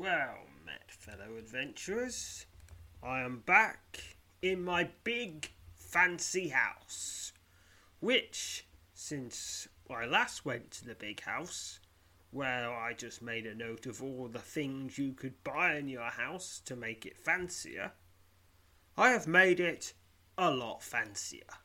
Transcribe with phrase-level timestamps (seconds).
[0.00, 2.46] Well met, fellow adventurers.
[3.02, 7.34] I am back in my big fancy house,
[8.00, 11.80] which, since I last went to the big house,
[12.30, 16.08] where I just made a note of all the things you could buy in your
[16.08, 17.92] house to make it fancier,
[18.96, 19.92] I have made it
[20.38, 21.58] a lot fancier.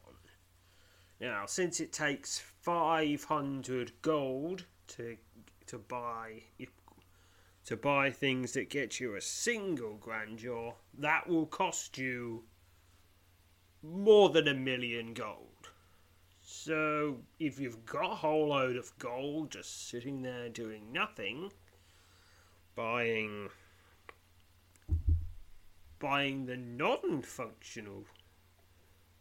[1.21, 5.17] now since it takes 500 gold to
[5.67, 6.43] to buy
[7.65, 12.43] to buy things that get you a single grandeur that will cost you
[13.83, 15.48] more than a million gold
[16.69, 21.51] so if you've got a whole load of gold just sitting there doing nothing,
[22.75, 23.49] buying
[25.99, 28.05] buying the non-functional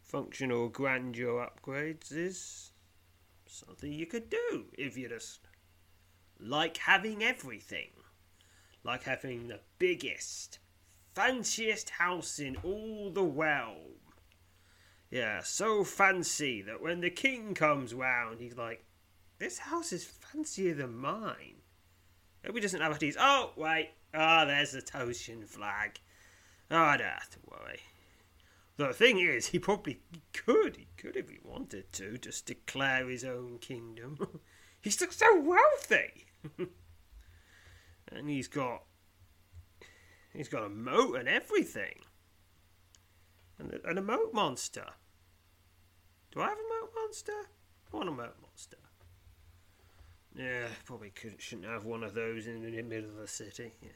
[0.02, 2.72] functional grandeur upgrades is
[3.46, 5.40] something you could do if you just
[6.38, 7.88] like having everything.
[8.84, 10.58] Like having the biggest,
[11.14, 13.97] fanciest house in all the realm
[15.10, 18.84] yeah, so fancy that when the king comes round, he's like,
[19.38, 21.62] this house is fancier than mine.
[22.42, 23.16] Maybe he doesn't have a teeth.
[23.18, 23.90] Oh, wait.
[24.14, 26.00] Ah, oh, there's the Toshan flag.
[26.70, 27.80] Oh, I don't have to worry.
[28.76, 30.00] The thing is, he probably
[30.32, 30.76] could.
[30.76, 34.40] He could if he wanted to, just declare his own kingdom.
[34.80, 36.26] he's still so wealthy.
[38.12, 38.82] and he's got
[40.32, 42.00] he's got a moat and everything
[43.58, 44.86] and a, moat monster.
[46.30, 47.32] Do I have a moat monster?
[47.92, 48.76] I want a moat monster.
[50.34, 53.72] Yeah, probably could, shouldn't have one of those in the middle of the city.
[53.82, 53.88] Yeah.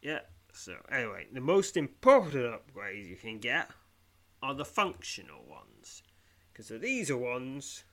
[0.00, 0.20] Yeah,
[0.52, 3.70] so anyway, the most important upgrades you can get
[4.42, 6.02] are the functional ones.
[6.52, 7.84] Because these are ones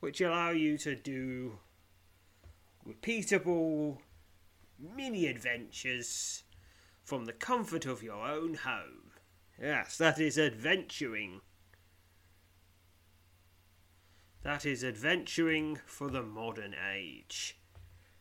[0.00, 1.58] which allow you to do
[2.86, 3.98] repeatable
[4.78, 6.44] mini adventures
[7.02, 9.05] from the comfort of your own home.
[9.60, 11.40] Yes, that is adventuring.
[14.42, 17.58] That is adventuring for the modern age.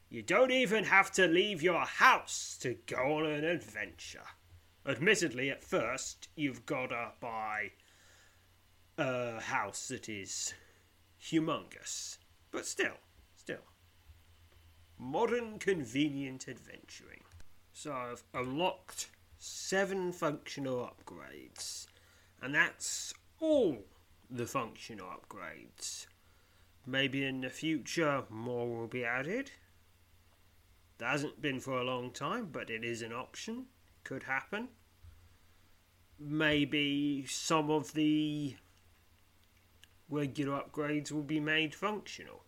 [0.10, 4.24] You don't even have to leave your house to go on an adventure.
[4.86, 7.72] Admittedly, at first, you've got to buy
[8.98, 10.54] a house that is
[11.22, 12.18] humongous.
[12.52, 12.98] But still,
[13.36, 13.66] still.
[14.98, 17.24] Modern convenient adventuring.
[17.74, 19.10] So I've unlocked
[19.46, 21.88] seven functional upgrades.
[22.42, 23.78] And that's all
[24.30, 26.08] the functional upgrades.
[26.86, 29.52] Maybe in the future more will be added.
[30.98, 33.66] That hasn't been for a long time, but it is an option.
[34.04, 34.70] Could happen.
[36.20, 38.56] Maybe some of the
[40.10, 42.44] regular upgrades will be made functional.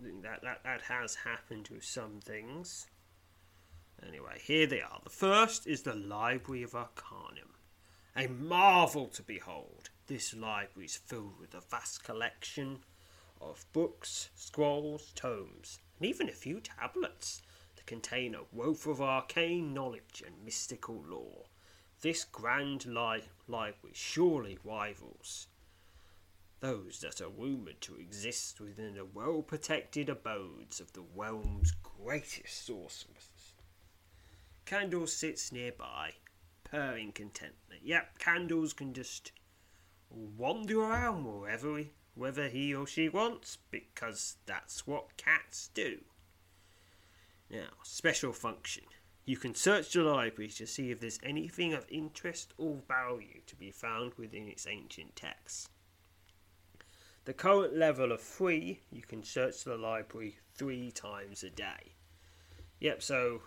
[0.00, 2.86] That, that, that has happened with some things.
[4.06, 5.00] Anyway, here they are.
[5.04, 7.54] The first is the Library of Arcanum.
[8.16, 9.90] A marvel to behold.
[10.06, 12.84] This library is filled with a vast collection
[13.40, 17.42] of books, scrolls, tomes, and even a few tablets
[17.76, 21.44] that contain a wealth of arcane knowledge and mystical lore.
[22.00, 25.46] This grand li- library surely rivals
[26.62, 32.64] those that are rumoured to exist within the well protected abodes of the realm's greatest
[32.64, 33.31] sorcerers.
[34.64, 36.14] Candle sits nearby,
[36.64, 37.80] purring contentedly.
[37.82, 39.32] Yep, Candles can just
[40.10, 46.00] wander around wherever he, whether he or she wants, because that's what cats do.
[47.50, 48.84] Now, special function.
[49.24, 53.56] You can search the library to see if there's anything of interest or value to
[53.56, 55.68] be found within its ancient texts.
[57.24, 61.94] The current level of 3, you can search the library three times a day.
[62.80, 63.42] Yep, so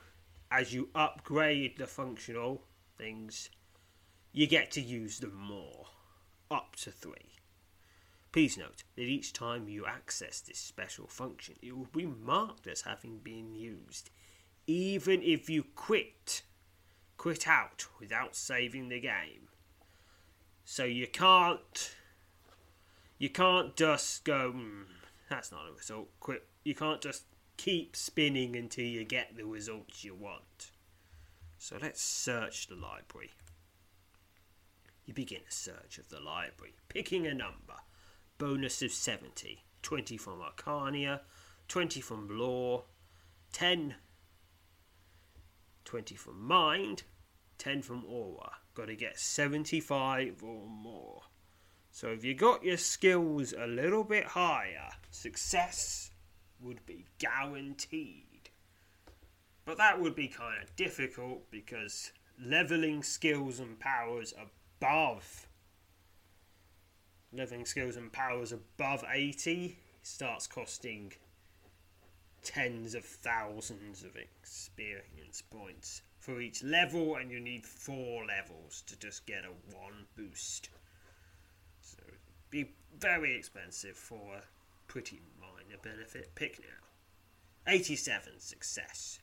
[0.56, 2.62] as you upgrade the functional
[2.98, 3.50] things,
[4.32, 5.88] you get to use them more.
[6.50, 7.42] Up to three.
[8.32, 12.82] Please note that each time you access this special function, it will be marked as
[12.82, 14.10] having been used,
[14.66, 16.44] even if you quit
[17.18, 19.50] quit out without saving the game.
[20.64, 21.96] So you can't
[23.18, 24.84] you can't just go mm,
[25.30, 27.24] that's not a result quit you can't just
[27.58, 30.72] keep spinning until you get the results you want.
[31.58, 33.32] So let's search the library.
[35.06, 37.76] You begin a search of the library, picking a number.
[38.38, 39.64] Bonus of 70.
[39.82, 41.20] 20 from Arcania,
[41.68, 42.86] 20 from Lore,
[43.54, 43.96] 10
[45.86, 47.04] 20 from Mind,
[47.60, 48.52] 10 from Aura.
[48.74, 51.22] Got to get 75 or more.
[51.92, 56.12] So if you got your skills a little bit higher, success
[56.62, 58.50] would be guaranteed.
[59.66, 62.12] But that would be kind of difficult because
[62.44, 65.48] leveling skills and powers above
[67.34, 71.12] leveling skills and powers above 80 starts costing
[72.44, 78.98] tens of thousands of experience points for each level, and you need four levels to
[78.98, 80.70] just get a one boost.
[81.82, 82.20] So it'd
[82.50, 84.42] be very expensive for a
[84.88, 85.22] pretty
[85.76, 86.36] minor benefit.
[86.36, 86.88] Pick now.
[87.68, 89.20] 87 success.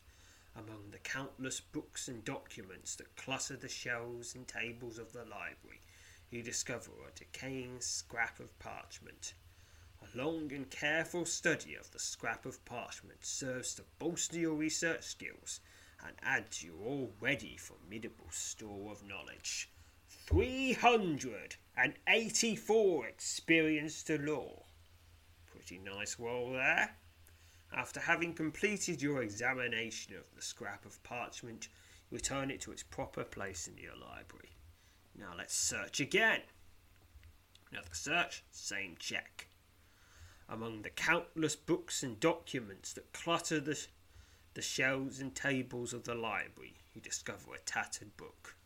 [0.54, 5.80] Among the countless books and documents that clutter the shelves and tables of the library,
[6.30, 9.32] you discover a decaying scrap of parchment.
[10.02, 15.04] A long and careful study of the scrap of parchment serves to bolster your research
[15.04, 15.60] skills
[16.04, 19.70] and add to your already formidable store of knowledge.
[20.26, 24.64] 384 experience to lore.
[25.64, 26.96] Pretty nice roll there.
[27.72, 31.68] After having completed your examination of the scrap of parchment,
[32.10, 34.56] you return it to its proper place in your library.
[35.16, 36.40] Now let's search again.
[37.70, 39.46] Another search, same check.
[40.48, 43.80] Among the countless books and documents that clutter the,
[44.54, 48.56] the shelves and tables of the library, you discover a tattered book.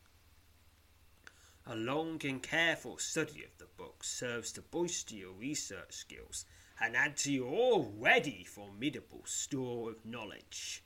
[1.67, 6.47] A long and careful study of the book serves to bolster your research skills
[6.81, 10.83] and add to your already formidable store of knowledge.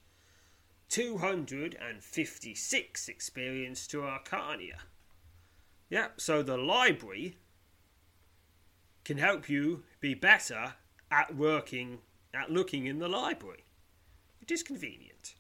[0.89, 4.79] 256 experience to Arcania.
[5.89, 7.37] Yep, so the library
[9.05, 10.75] can help you be better
[11.11, 11.99] at working,
[12.35, 13.65] at looking in the library.
[14.41, 15.35] It is convenient.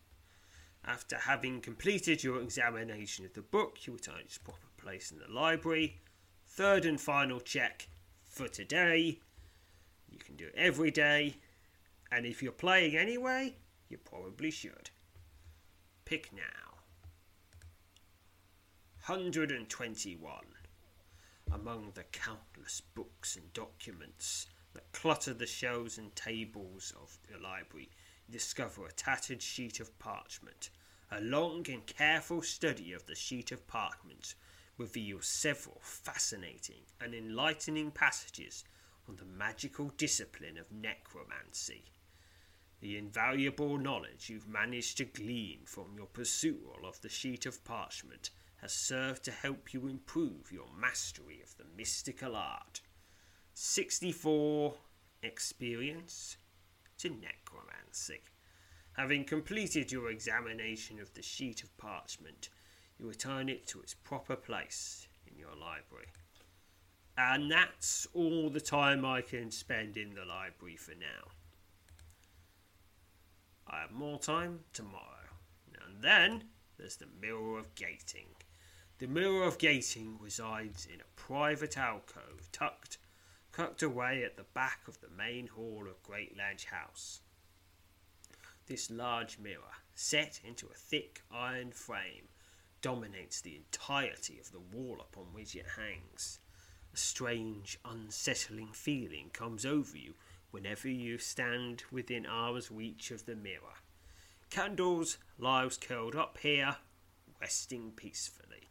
[0.84, 5.18] After having completed your examination of the book, you return to its proper place in
[5.18, 6.00] the library.
[6.46, 7.88] Third and final check
[8.26, 9.20] for today.
[10.10, 11.36] You can do it every day,
[12.10, 13.54] and if you're playing anyway,
[13.88, 14.90] you probably should.
[16.04, 16.70] Pick now.
[19.06, 20.32] 121.
[21.52, 27.88] Among the countless books and documents that clutter the shelves and tables of the library,
[28.26, 30.70] you discover a tattered sheet of parchment.
[31.10, 34.36] A long and careful study of the sheet of parchment
[34.78, 38.64] reveals several fascinating and enlightening passages
[39.10, 41.82] on the magical discipline of necromancy.
[42.80, 48.30] The invaluable knowledge you've managed to glean from your pursuit of the sheet of parchment
[48.58, 52.82] has served to help you improve your mastery of the mystical art.
[53.54, 54.74] 64
[55.24, 56.36] experience
[56.98, 58.20] to necromancy.
[58.92, 62.48] Having completed your examination of the sheet of parchment,
[62.96, 66.06] you return it to its proper place in your library.
[67.22, 71.32] And that's all the time I can spend in the library for now.
[73.66, 75.28] I have more time tomorrow.
[75.86, 76.44] And then
[76.78, 78.28] there's the Mirror of Gating.
[78.98, 82.96] The Mirror of Gating resides in a private alcove tucked
[83.52, 87.20] tucked away at the back of the main hall of Great Ledge House.
[88.66, 92.28] This large mirror, set into a thick iron frame,
[92.80, 96.38] dominates the entirety of the wall upon which it hangs.
[96.92, 100.14] A strange, unsettling feeling comes over you
[100.50, 103.78] whenever you stand within arm's reach of the mirror.
[104.50, 106.76] Candles lies curled up here,
[107.40, 108.68] resting peacefully.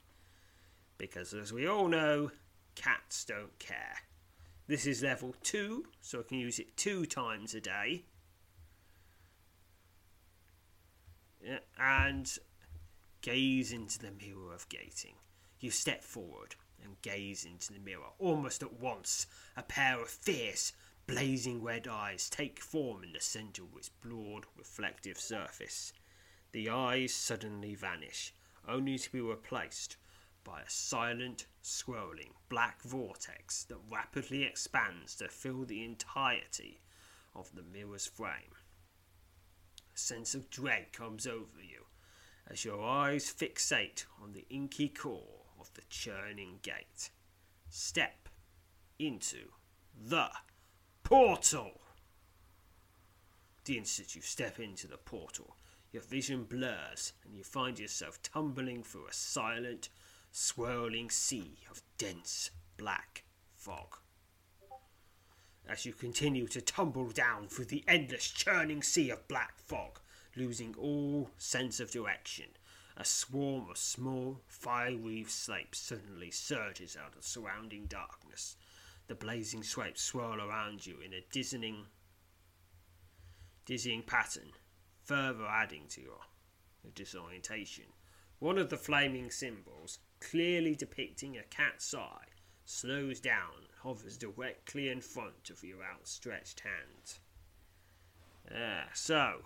[0.97, 2.31] Because, as we all know,
[2.75, 3.99] cats don't care.
[4.67, 8.03] This is level 2, so I can use it two times a day.
[11.79, 12.37] And
[13.21, 15.15] gaze into the mirror of gating.
[15.59, 18.11] You step forward and gaze into the mirror.
[18.17, 20.73] Almost at once, a pair of fierce,
[21.07, 25.93] blazing red eyes take form in the centre of its broad, reflective surface.
[26.51, 28.33] The eyes suddenly vanish,
[28.67, 29.97] only to be replaced
[30.43, 36.81] by a silent, swirling black vortex that rapidly expands to fill the entirety
[37.35, 38.55] of the mirror's frame.
[39.93, 41.85] A sense of dread comes over you
[42.47, 47.11] as your eyes fixate on the inky core of the churning gate.
[47.69, 48.29] Step
[48.97, 49.49] into
[49.95, 50.29] the
[51.03, 51.81] portal.
[53.65, 55.55] The instant you step into the portal,
[55.91, 59.89] your vision blurs and you find yourself tumbling through a silent,
[60.31, 63.23] swirling sea of dense black
[63.55, 63.97] fog.
[65.67, 69.99] As you continue to tumble down through the endless churning sea of black fog,
[70.35, 72.45] losing all sense of direction,
[72.99, 78.57] a swarm of small, fiery slapes suddenly surges out of surrounding darkness.
[79.07, 81.85] The blazing swipes swirl around you in a dizzying,
[83.65, 84.51] dizzying pattern,
[85.05, 86.19] further adding to your
[86.93, 87.85] disorientation.
[88.39, 92.27] One of the flaming symbols, clearly depicting a cat's eye,
[92.65, 97.19] slows down hovers directly in front of your outstretched hand.
[98.53, 99.45] Ah, so,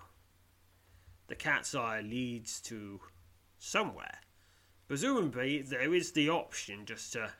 [1.28, 3.00] the cat's eye leads to
[3.64, 4.20] somewhere.
[4.88, 7.32] Presumably, there is the option just to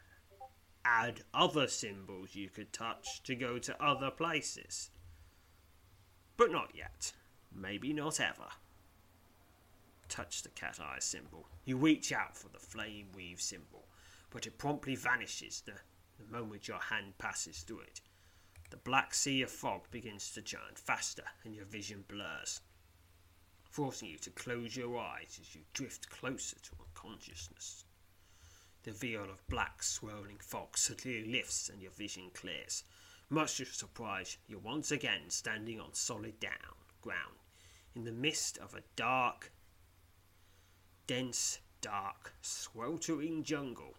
[0.86, 4.90] add other symbols you could touch to go to other places.
[6.38, 7.14] But not yet.
[7.54, 8.50] Maybe not ever.
[10.08, 11.48] Touch the cat eye symbol.
[11.66, 13.86] You reach out for the flame weave symbol,
[14.32, 15.74] but it promptly vanishes the,
[16.18, 18.02] the moment your hand passes through it.
[18.70, 22.62] The black sea of fog begins to churn faster and your vision blurs,
[23.74, 27.86] forcing you to close your eyes as you drift closer to unconsciousness.
[28.84, 32.84] The veil of black swirling fog suddenly lifts and your vision clears.
[33.32, 37.40] Much to your surprise, you're once again standing on solid down ground
[37.96, 39.52] in the midst of a dark,
[41.08, 43.96] dense, dark, sweltering jungle.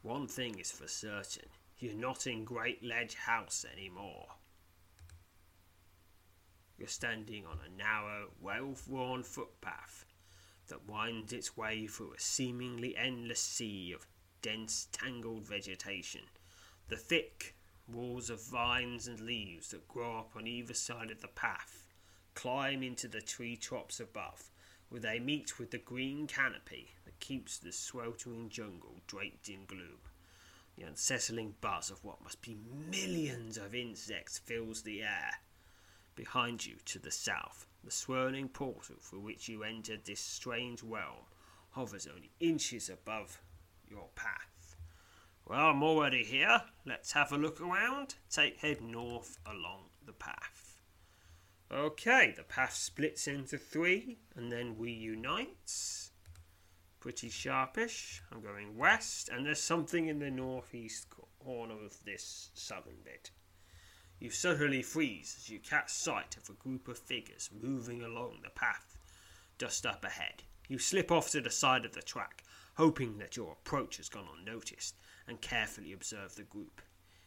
[0.00, 4.26] One thing is for certain you're not in Great Ledge House anymore.
[6.80, 10.06] You're standing on a narrow, well worn footpath
[10.68, 14.06] that winds its way through a seemingly endless sea of
[14.40, 16.22] dense, tangled vegetation.
[16.88, 17.54] The thick
[17.86, 21.84] walls of vines and leaves that grow up on either side of the path
[22.34, 24.50] climb into the tree tops above,
[24.88, 30.00] where they meet with the green canopy that keeps the sweltering jungle draped in gloom.
[30.78, 32.56] The unsettling buzz of what must be
[32.90, 35.40] millions of insects fills the air.
[36.14, 41.24] Behind you, to the south, the swirling portal through which you entered this strange realm
[41.70, 43.40] hovers only inches above
[43.88, 44.76] your path.
[45.46, 46.62] Well, I'm already here.
[46.84, 48.16] Let's have a look around.
[48.30, 50.80] Take head north along the path.
[51.72, 56.10] Okay, the path splits into three and then reunites.
[56.98, 58.20] Pretty sharpish.
[58.30, 61.06] I'm going west, and there's something in the northeast
[61.38, 63.30] corner of this southern bit.
[64.20, 68.50] You suddenly freeze as you catch sight of a group of figures moving along the
[68.50, 68.98] path
[69.58, 70.42] just up ahead.
[70.68, 72.44] You slip off to the side of the track,
[72.76, 74.94] hoping that your approach has gone unnoticed,
[75.26, 76.82] and carefully observe the group.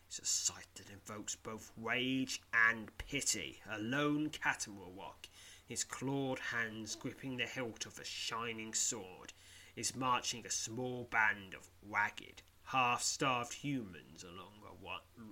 [0.07, 3.59] It's a sight that invokes both rage and pity.
[3.71, 5.29] A lone Catamarawak,
[5.65, 9.33] his clawed hands gripping the hilt of a shining sword,
[9.75, 14.62] is marching a small band of ragged, half-starved humans along,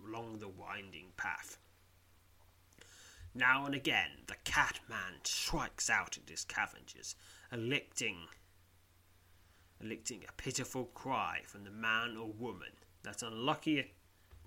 [0.05, 1.57] along the winding path.
[3.33, 7.15] Now and again, the cat man strikes out at his scavengers,
[7.51, 8.27] elicting,
[9.81, 13.93] elicting a pitiful cry from the man or woman that's unlucky,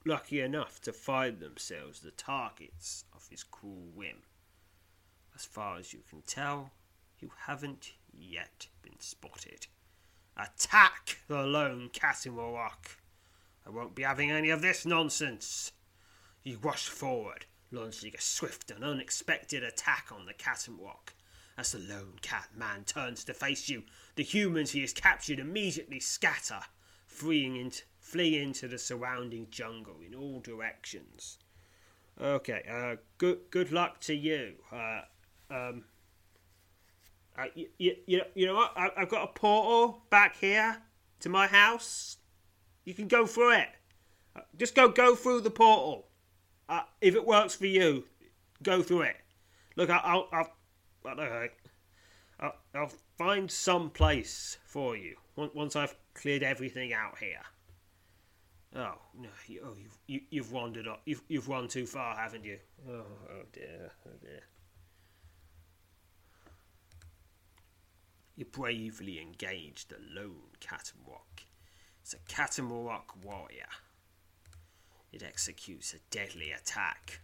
[0.04, 4.22] lucky enough to find themselves the targets of his cruel whim.
[5.34, 6.70] As far as you can tell,
[7.18, 9.66] you haven't yet been spotted.
[10.36, 12.98] Attack the lone Catamarawak!
[13.66, 15.72] I won't be having any of this nonsense.
[16.42, 21.14] You rush forward, launching a swift and unexpected attack on the Catamarawak.
[21.56, 23.84] As the lone cat man turns to face you,
[24.16, 26.60] the humans he has captured immediately scatter,
[27.06, 27.82] fleeing into,
[28.18, 31.38] into the surrounding jungle in all directions.
[32.20, 34.54] Okay, uh, good good luck to you.
[34.72, 35.02] Uh,
[35.50, 35.84] um,
[37.36, 38.72] uh, you, you, you know what?
[38.76, 40.82] I, I've got a portal back here
[41.20, 42.18] to my house.
[42.84, 43.68] You can go through it.
[44.36, 46.08] Uh, just go go through the portal.
[46.68, 48.04] Uh, if it works for you,
[48.62, 49.16] go through it.
[49.76, 50.50] Look, I'll I'll
[51.06, 51.48] I'll,
[52.40, 57.42] I'll, I'll find some place for you once I've cleared everything out here.
[58.76, 59.28] Oh no!
[59.46, 60.98] You, oh, you've you, have you have wandered off.
[61.04, 62.58] You've you've run too far, haven't you?
[62.88, 63.92] Oh, oh dear!
[64.06, 64.42] Oh dear!
[68.36, 71.33] You bravely engaged the lone cat and Catamwok.
[72.04, 73.70] It's a Catamwok warrior.
[75.10, 77.20] It executes a deadly attack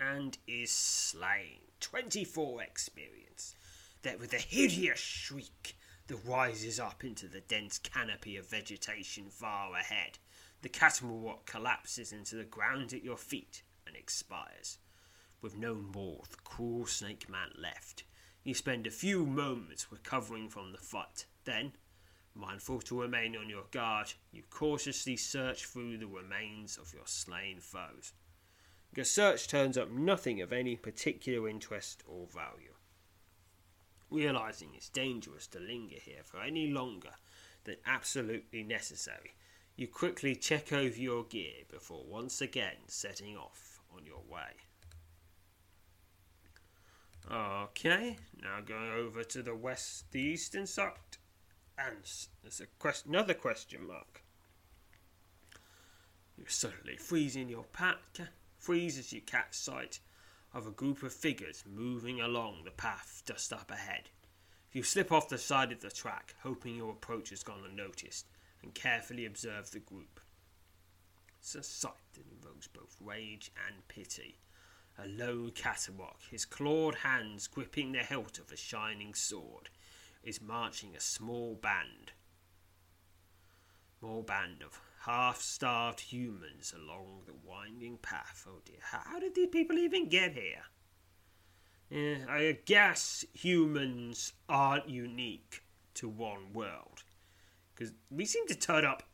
[0.00, 1.62] and is slain.
[1.80, 3.56] 24 experience.
[4.02, 9.74] That with a hideous shriek that rises up into the dense canopy of vegetation far
[9.74, 10.18] ahead,
[10.62, 14.78] the Catamwok collapses into the ground at your feet and expires.
[15.42, 18.04] With no more of the cruel snake man left,
[18.44, 21.26] you spend a few moments recovering from the fight.
[21.44, 21.72] Then,
[22.38, 27.58] mindful to remain on your guard, you cautiously search through the remains of your slain
[27.60, 28.12] foes.
[28.94, 32.74] Your search turns up nothing of any particular interest or value.
[34.10, 37.10] Realizing it's dangerous to linger here for any longer
[37.64, 39.34] than absolutely necessary,
[39.76, 44.56] you quickly check over your gear before once again setting off on your way.
[47.30, 51.18] Okay, now going over to the west, the eastern side,
[51.78, 52.10] and
[52.42, 54.22] there's a question, another question mark.
[56.36, 57.98] You suddenly freeze in your pack,
[58.58, 60.00] freeze as you catch sight
[60.52, 64.10] of a group of figures moving along the path just up ahead.
[64.72, 68.26] You slip off the side of the track, hoping your approach has gone unnoticed,
[68.62, 70.20] and carefully observe the group.
[71.40, 74.38] It's a sight that invokes both rage and pity.
[74.98, 79.70] A low Catamwok, his clawed hands gripping the hilt of a shining sword,
[80.28, 82.12] is marching a small band.
[83.98, 88.46] Small band of half starved humans along the winding path.
[88.46, 90.64] Oh dear, how did these people even get here?
[91.88, 95.62] Yeah, I guess humans aren't unique
[95.94, 97.04] to one world.
[97.74, 99.04] Because we seem to turn up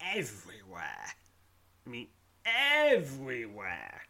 [0.00, 1.12] everywhere.
[1.86, 2.08] I mean,
[2.46, 4.00] everywhere.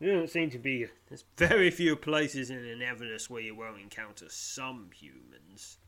[0.00, 0.86] There don't seem to be.
[1.08, 5.78] There's very few places in Anevernus where you won't encounter some humans.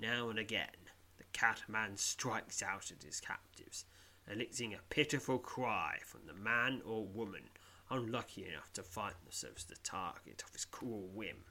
[0.00, 3.84] Now and again, the Catman strikes out at his captives,
[4.30, 7.50] eliciting a pitiful cry from the man or woman
[7.90, 11.44] unlucky enough to find themselves the target of his cruel whim.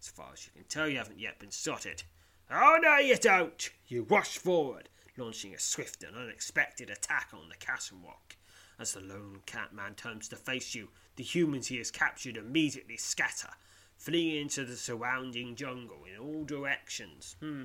[0.00, 2.02] As far as you can tell, you haven't yet been spotted.
[2.50, 3.70] Oh, no, you don't!
[3.86, 8.36] You rush forward, launching a swift and unexpected attack on the Catamwok.
[8.80, 13.50] As the lone Catman turns to face you, the humans he has captured immediately scatter,
[13.98, 17.36] fleeing into the surrounding jungle in all directions.
[17.40, 17.64] Hmm.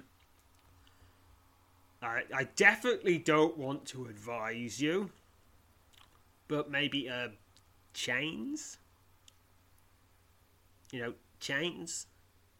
[2.01, 5.10] I, I definitely don't want to advise you,
[6.49, 7.30] but maybe uh,
[7.93, 8.78] chains?
[10.91, 12.08] You know, chains?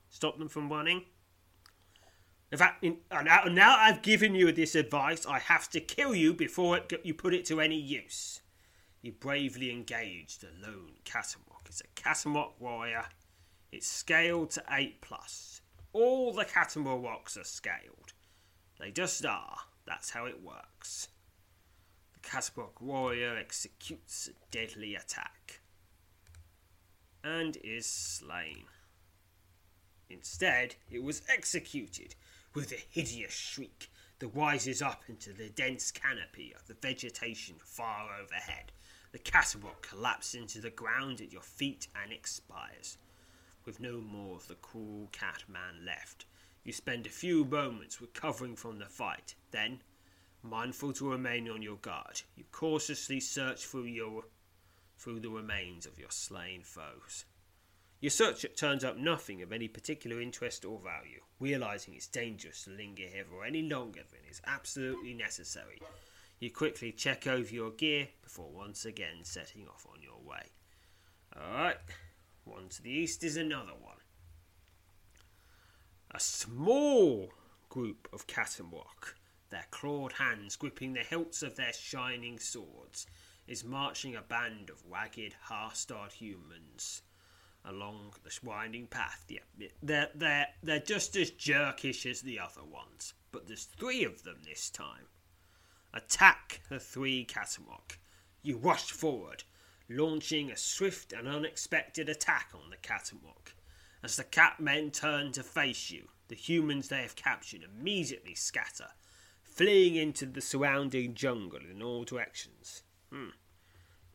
[0.10, 1.04] Stop them from running?
[2.54, 6.15] In fact, in, uh, now, now I've given you this advice, I have to kill
[6.15, 8.39] you before it, you put it to any use.
[9.06, 11.68] You bravely engaged a lone Catamwok.
[11.68, 13.06] It's a Catamwok warrior.
[13.72, 15.62] It's scaled to 8 plus.
[15.94, 18.13] All the Catamwoks are scaled.
[18.80, 19.58] They just are.
[19.86, 21.10] That's how it works.
[22.13, 25.60] The Catamwok warrior executes a deadly attack
[27.24, 28.63] and is slain.
[30.10, 32.15] Instead, it was executed
[32.56, 38.08] with a hideous shriek that rises up into the dense canopy of the vegetation far
[38.20, 38.72] overhead.
[39.15, 42.97] The Catamwok collapses into the ground at your feet and expires.
[43.63, 46.25] With no more of the cruel cat man left,
[46.65, 49.36] you spend a few moments recovering from the fight.
[49.51, 49.80] Then,
[50.43, 54.25] mindful to remain on your guard, you cautiously search through your
[54.97, 57.23] through the remains of your slain foes.
[58.01, 61.21] Your search turns up nothing of any particular interest or value.
[61.39, 65.82] Realizing it's dangerous to linger here for any longer than is absolutely necessary,
[66.39, 70.50] you quickly check over your gear before once again setting off on your way.
[71.36, 71.78] Alright,
[72.43, 73.98] one to the east is another one.
[76.12, 77.32] A small
[77.69, 79.15] group of Catamwok,
[79.50, 83.06] their clawed hands gripping the hilts of their shining swords,
[83.48, 87.02] is marching a band of ragged, half-starved humans
[87.65, 89.26] along the winding path.
[89.28, 89.39] Yeah,
[89.82, 94.38] they're they're they're just as jerkish as the other ones, but there's three of them
[94.45, 95.08] this time.
[95.95, 97.97] Attack the three Catamwok.
[98.43, 99.45] You rush forward,
[99.88, 103.53] launching a swift and unexpected attack on the Catamwok.
[104.03, 108.89] As the cat men turn to face you, the humans they have captured immediately scatter,
[109.41, 112.84] fleeing into the surrounding jungle in all directions.
[113.10, 113.29] Hmm.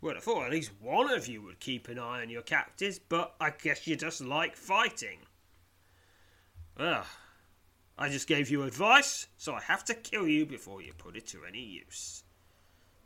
[0.02, 2.98] Well, I thought at least one of you would keep an eye on your captives,
[2.98, 5.20] but I guess you just like fighting.
[6.76, 7.06] Ugh.
[8.02, 11.26] I just gave you advice, so I have to kill you before you put it
[11.28, 12.24] to any use.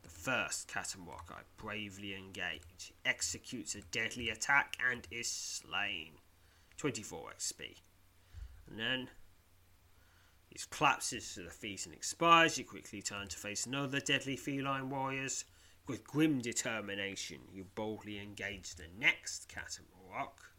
[0.05, 6.13] The first Catamwok I bravely engage, executes a deadly attack and is slain.
[6.77, 7.75] 24 XP.
[8.71, 9.09] And then
[10.49, 12.57] he collapses to the feet and expires.
[12.57, 15.45] You quickly turn to face another deadly feline warriors.
[15.89, 20.54] With grim determination, you boldly engage the next Catamorock.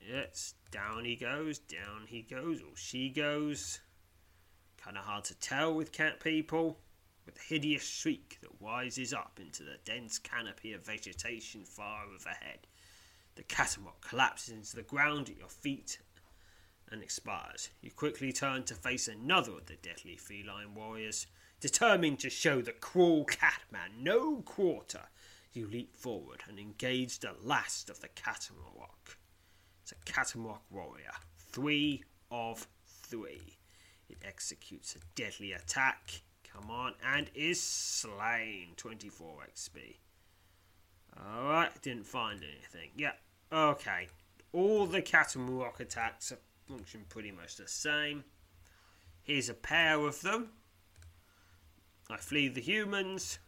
[0.00, 3.80] Yes, down he goes, down he goes, or she goes.
[4.82, 6.80] Kinda hard to tell with cat people.
[7.26, 12.66] With a hideous shriek that rises up into the dense canopy of vegetation far overhead,
[13.34, 15.98] the Catamorock collapses into the ground at your feet
[16.90, 17.68] and expires.
[17.82, 21.26] You quickly turn to face another of the deadly feline warriors.
[21.60, 25.08] Determined to show the cruel catman no quarter,
[25.52, 29.18] you leap forward and engage the last of the Catamorock.
[29.90, 31.12] It's a Catamorock warrior.
[31.50, 33.56] Three of three.
[34.10, 36.20] It executes a deadly attack.
[36.52, 38.74] Come on, and is slain.
[38.76, 39.96] 24 XP.
[41.18, 42.90] Alright, didn't find anything.
[42.96, 43.12] Yeah,
[43.50, 44.08] okay.
[44.52, 46.34] All the Catamorock attacks
[46.68, 48.24] function pretty much the same.
[49.22, 50.50] Here's a pair of them.
[52.10, 53.38] I flee the humans.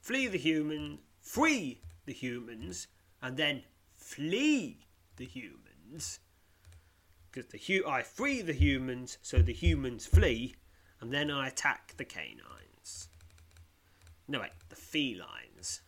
[0.00, 0.98] Flee the human.
[1.20, 2.88] Free the humans.
[3.22, 3.62] And then
[4.04, 4.86] flee
[5.16, 6.20] the humans.
[7.30, 10.54] Because the hu- I free the humans, so the humans flee,
[11.00, 13.08] and then I attack the canines.
[14.28, 15.80] No, wait, the felines.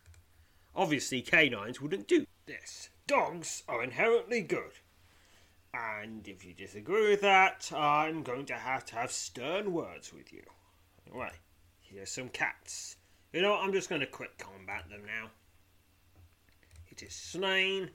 [0.75, 2.89] Obviously, canines wouldn't do this.
[3.05, 4.73] Dogs are inherently good.
[5.73, 10.33] And if you disagree with that, I'm going to have to have stern words with
[10.33, 10.43] you.
[11.07, 11.31] Anyway,
[11.79, 12.97] here's some cats.
[13.31, 13.63] You know what?
[13.63, 15.29] I'm just going to quick combat them now.
[16.89, 17.91] It is slain,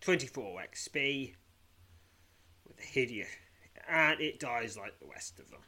[0.00, 1.34] 24 XP,
[2.66, 3.28] with a hideous,
[3.88, 5.60] and it dies like the rest of them.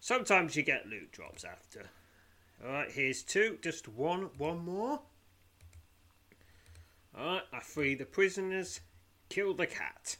[0.00, 1.88] Sometimes you get loot drops after.
[2.62, 3.58] Alright, here's two.
[3.62, 5.00] Just one, one more.
[7.18, 8.80] Alright, I free the prisoners.
[9.28, 10.16] Kill the cat.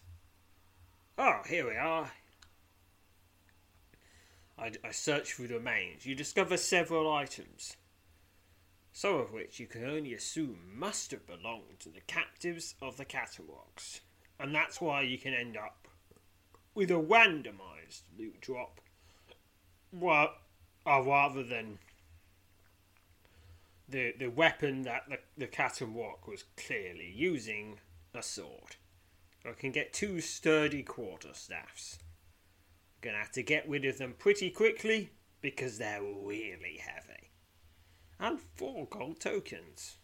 [1.18, 2.10] Oh, here we are.
[4.58, 6.06] I, I search through the remains.
[6.06, 7.76] You discover several items,
[8.96, 13.04] some of which you can only assume must have belonged to the captives of the
[13.04, 14.00] Catarocks.
[14.38, 15.88] And that's why you can end up
[16.76, 18.80] with a randomized loot drop,
[20.86, 21.78] uh, rather than
[23.88, 27.80] the the weapon that the, the was clearly using,
[28.14, 28.76] a sword.
[29.44, 31.98] I can get two sturdy quarterstaffs.
[33.00, 35.10] Gonna have to get rid of them pretty quickly
[35.42, 37.23] because they're really heavy.
[38.18, 39.96] And four gold tokens.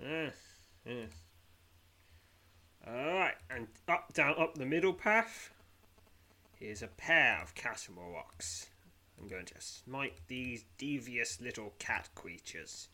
[0.00, 0.34] Yes,
[0.84, 1.10] yes.
[2.86, 5.50] Alright, and up, down, up the middle path.
[6.58, 8.66] Here's a pair of Catamorocks.
[9.18, 12.88] I'm going to smite these devious little cat creatures.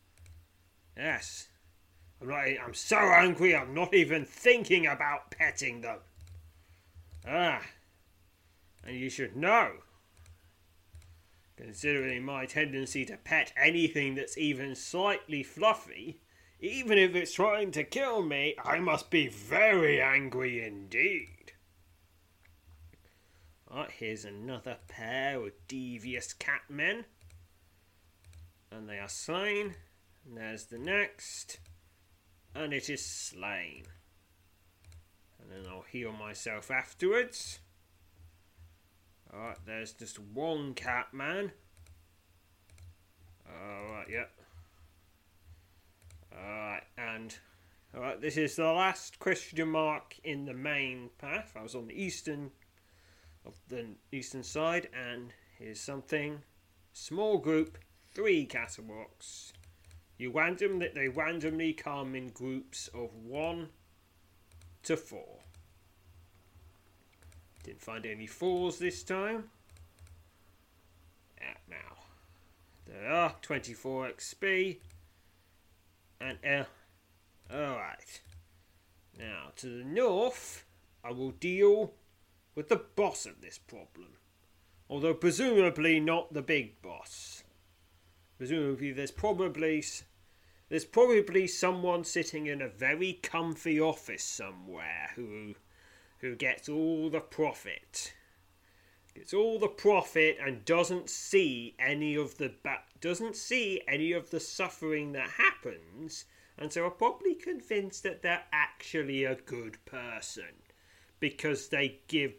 [0.95, 1.47] Yes,
[2.21, 2.45] I'm not.
[2.65, 3.55] I'm so angry.
[3.55, 5.99] I'm not even thinking about petting them.
[7.27, 7.61] Ah,
[8.85, 9.71] and you should know.
[11.63, 16.19] Considering my tendency to pet anything that's even slightly fluffy,
[16.59, 21.53] even if it's trying to kill me, I must be very angry indeed.
[23.71, 27.05] Right, here's another pair of devious catmen.
[28.69, 29.75] And they are slain.
[30.25, 31.59] And there's the next
[32.53, 33.85] and it is slain.
[35.39, 37.59] And then I'll heal myself afterwards.
[39.35, 41.51] Alright, there's just one cat man.
[43.49, 44.31] Alright, yep.
[46.35, 47.35] Alright, and
[47.95, 51.53] alright, this is the last question mark in the main path.
[51.55, 52.51] I was on the eastern
[53.45, 56.41] of the eastern side, and here's something.
[56.93, 57.77] Small group,
[58.13, 59.51] three Catamorocks.
[60.17, 63.69] You random that they randomly come in groups of one
[64.83, 65.42] to four.
[67.63, 69.45] Didn't find any fours this time.
[71.41, 72.03] Ah, now.
[72.85, 74.77] There are 24 XP.
[76.19, 76.65] And L.
[77.51, 78.21] Alright.
[79.17, 80.65] Now, to the north,
[81.03, 81.93] I will deal
[82.55, 84.17] with the boss of this problem.
[84.89, 87.43] Although, presumably, not the big boss.
[88.37, 89.83] Presumably, there's probably
[90.69, 95.55] there's probably someone sitting in a very comfy office somewhere who
[96.23, 98.13] who gets all the profit.
[99.13, 104.29] Gets all the profit and doesn't see any of the ba- doesn't see any of
[104.31, 106.25] the suffering that happens,
[106.57, 110.63] and so are probably convinced that they're actually a good person
[111.19, 112.33] because they give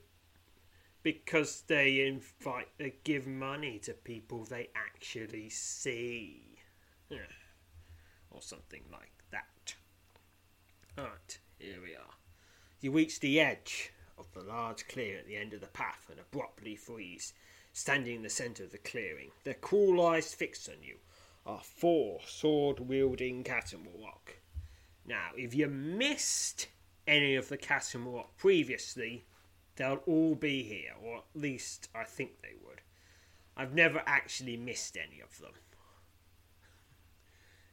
[1.03, 6.59] because they invite they give money to people they actually see
[8.31, 9.75] or something like that.
[10.99, 12.14] Alright, here we are.
[12.85, 16.21] You reach the edge of the large clearing at the end of the path and
[16.21, 17.33] abruptly freeze.
[17.73, 20.99] Standing in the centre of the clearing, their cruel eyes fixed on you,
[21.47, 24.37] are four sword wielding Catamarock.
[25.07, 26.69] Now, if you missed
[27.07, 29.25] any of the Catamarock previously,
[29.77, 32.83] they'll all be here, or at least I think they would.
[33.57, 35.55] I've never actually missed any of them.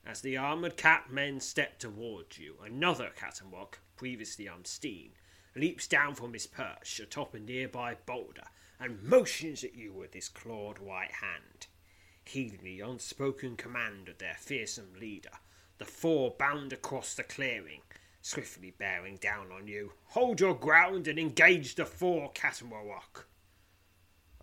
[0.05, 5.11] As the armoured cat men step towards you, another Catamarock, previously unseen,
[5.55, 8.47] leaps down from his perch atop a nearby boulder
[8.79, 11.67] and motions at you with his clawed white hand.
[12.25, 15.37] Heeding the unspoken command of their fearsome leader,
[15.77, 17.81] the four bound across the clearing,
[18.21, 19.93] swiftly bearing down on you.
[20.07, 23.25] Hold your ground and engage the four Catamarock.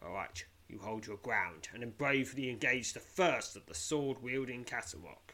[0.00, 4.64] Alright, you hold your ground and then bravely engage the first of the sword wielding
[4.64, 5.27] Catamarock.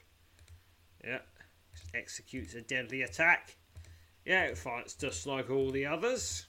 [1.06, 1.26] Yep,
[1.94, 3.56] executes a deadly attack.
[4.24, 6.46] Yeah, it fights just like all the others.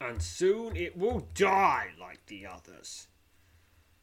[0.00, 3.06] And soon it will die like the others.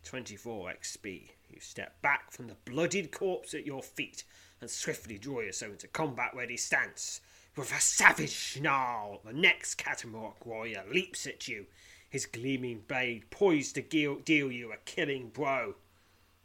[0.03, 1.29] 24 XP.
[1.49, 4.23] You step back from the bloodied corpse at your feet
[4.61, 7.21] and swiftly draw yourself into combat ready stance.
[7.55, 11.65] With a savage snarl, the next Catamarock warrior leaps at you,
[12.09, 15.75] his gleaming blade poised to deal you a killing blow.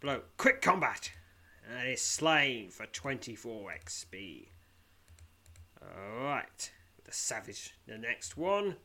[0.01, 0.23] Blow.
[0.37, 1.11] Quick combat!
[1.79, 4.49] And is slain for 24 XP.
[5.83, 6.71] Alright.
[7.05, 8.77] The savage, the next one.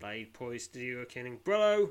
[0.00, 1.90] Blade poised to do a killing blow.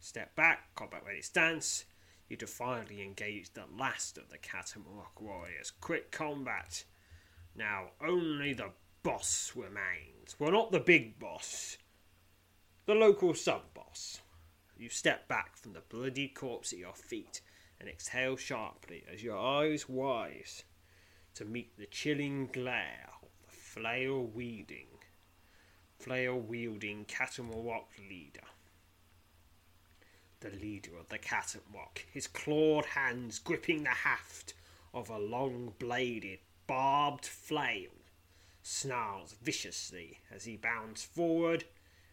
[0.00, 1.84] Step back, combat ready stance.
[2.28, 5.70] You defiantly engage the last of the Catamarock warriors.
[5.70, 6.84] Quick combat.
[7.54, 8.70] Now, only the
[9.04, 10.34] boss remains.
[10.38, 11.78] Well, not the big boss.
[12.86, 14.20] The local sub boss.
[14.76, 17.40] You step back from the bloody corpse at your feet
[17.82, 20.62] and exhale sharply as your eyes wise
[21.34, 24.86] to meet the chilling glare of the flail wielding,
[25.98, 28.46] flail wielding Catamarock leader.
[30.38, 34.54] The leader of the Catamarock, his clawed hands gripping the haft
[34.94, 37.90] of a long bladed, barbed flail,
[38.62, 41.64] snarls viciously as he bounds forward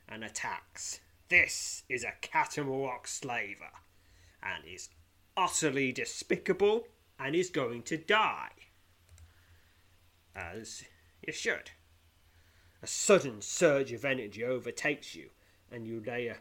[0.08, 1.00] and attacks.
[1.28, 3.70] This is a Catamarock slaver
[4.42, 4.90] and is
[5.40, 6.86] utterly despicable
[7.18, 8.52] and is going to die.
[10.36, 10.84] As
[11.26, 11.72] you should.
[12.82, 15.30] A sudden surge of energy overtakes you,
[15.72, 16.38] and you lay a,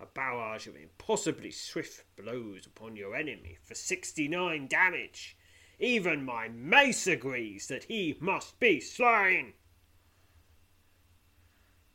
[0.00, 5.36] a barrage of impossibly swift blows upon your enemy for 69 damage.
[5.80, 9.54] Even my mace agrees that he must be slain.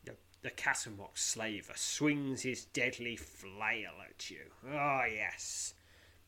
[0.03, 0.51] The, the
[1.13, 4.51] slaver swings his deadly flail at you.
[4.69, 5.73] Ah, yes.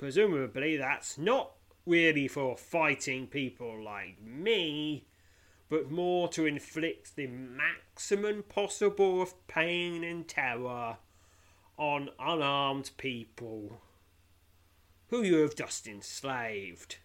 [0.02, 1.52] Presumably, that's not
[1.86, 5.06] really for fighting people like me,
[5.70, 10.98] but more to inflict the maximum possible of pain and terror
[11.78, 13.80] on unarmed people
[15.10, 16.96] who you have just enslaved.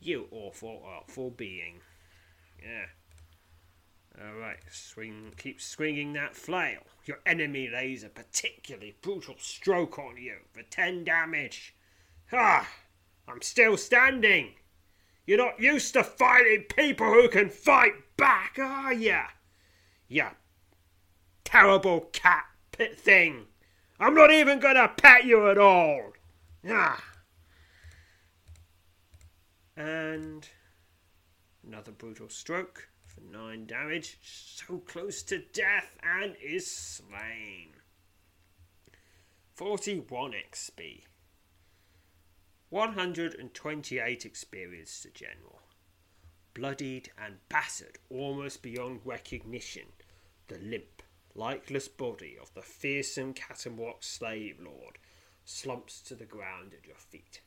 [0.00, 1.76] You awful, awful being.
[2.60, 2.86] Yeah.
[4.20, 6.80] Alright, swing, keep swinging that flail.
[7.04, 11.74] Your enemy lays a particularly brutal stroke on you for 10 damage.
[12.32, 12.68] Ah,
[13.28, 14.54] I'm still standing.
[15.26, 19.24] You're not used to fighting people who can fight back, are ya?
[20.08, 20.30] Ya
[21.46, 23.46] terrible cat pit thing.
[23.98, 26.12] I'm not even gonna pet you at all.
[26.68, 27.02] Ah.
[29.76, 30.46] And
[31.66, 37.70] another brutal stroke for 9 damage, so close to death, and is slain.
[39.54, 41.04] 41 XP.
[42.68, 45.60] 128 experience to General.
[46.52, 49.86] Bloodied and battered almost beyond recognition,
[50.48, 51.02] the limp,
[51.34, 54.98] lifeless body of the fearsome Catamarock slave lord
[55.44, 57.40] slumps to the ground at your feet.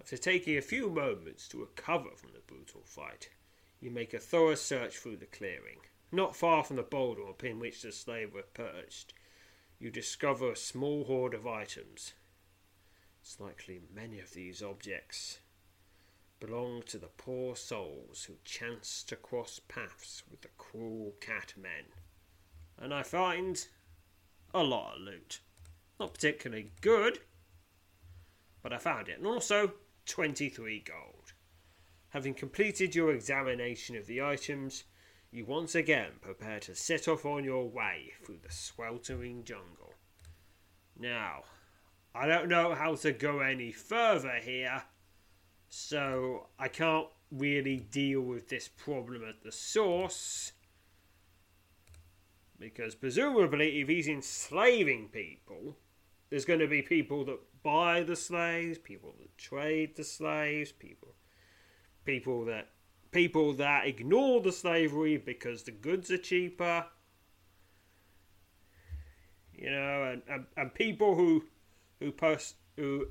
[0.00, 3.30] After taking a few moments to recover from the brutal fight,
[3.82, 5.80] you make a thorough search through the clearing.
[6.12, 9.12] Not far from the boulder upon which the slave was perched,
[9.80, 12.12] you discover a small hoard of items.
[13.20, 15.40] It's likely many of these objects
[16.38, 21.86] belong to the poor souls who chance to cross paths with the cruel cat men.
[22.78, 23.64] And I find
[24.52, 25.40] a lot of loot.
[26.00, 27.20] Not particularly good,
[28.60, 29.18] but I found it.
[29.18, 29.72] And also
[30.06, 31.21] 23 gold.
[32.12, 34.84] Having completed your examination of the items,
[35.30, 39.94] you once again prepare to set off on your way through the sweltering jungle.
[40.94, 41.44] Now,
[42.14, 44.82] I don't know how to go any further here,
[45.70, 50.52] so I can't really deal with this problem at the source.
[52.58, 55.78] Because presumably, if he's enslaving people,
[56.28, 61.14] there's going to be people that buy the slaves, people that trade the slaves, people,
[62.04, 62.68] people that
[63.10, 66.86] people that ignore the slavery because the goods are cheaper.
[69.54, 71.44] You know, and, and, and people who
[72.00, 73.06] who post who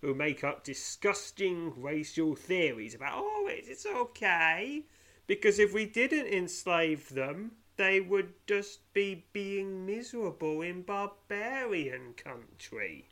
[0.00, 4.84] who make up disgusting racial theories about oh it's okay
[5.26, 13.08] because if we didn't enslave them they would just be being miserable in barbarian country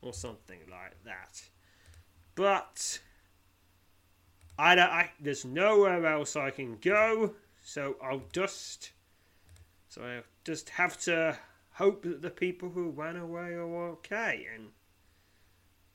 [0.00, 1.42] or something like that
[2.34, 3.00] but
[4.58, 8.90] I I, there's nowhere else I can go so I'll just
[9.88, 11.38] so I just have to
[11.72, 14.68] hope that the people who ran away are okay and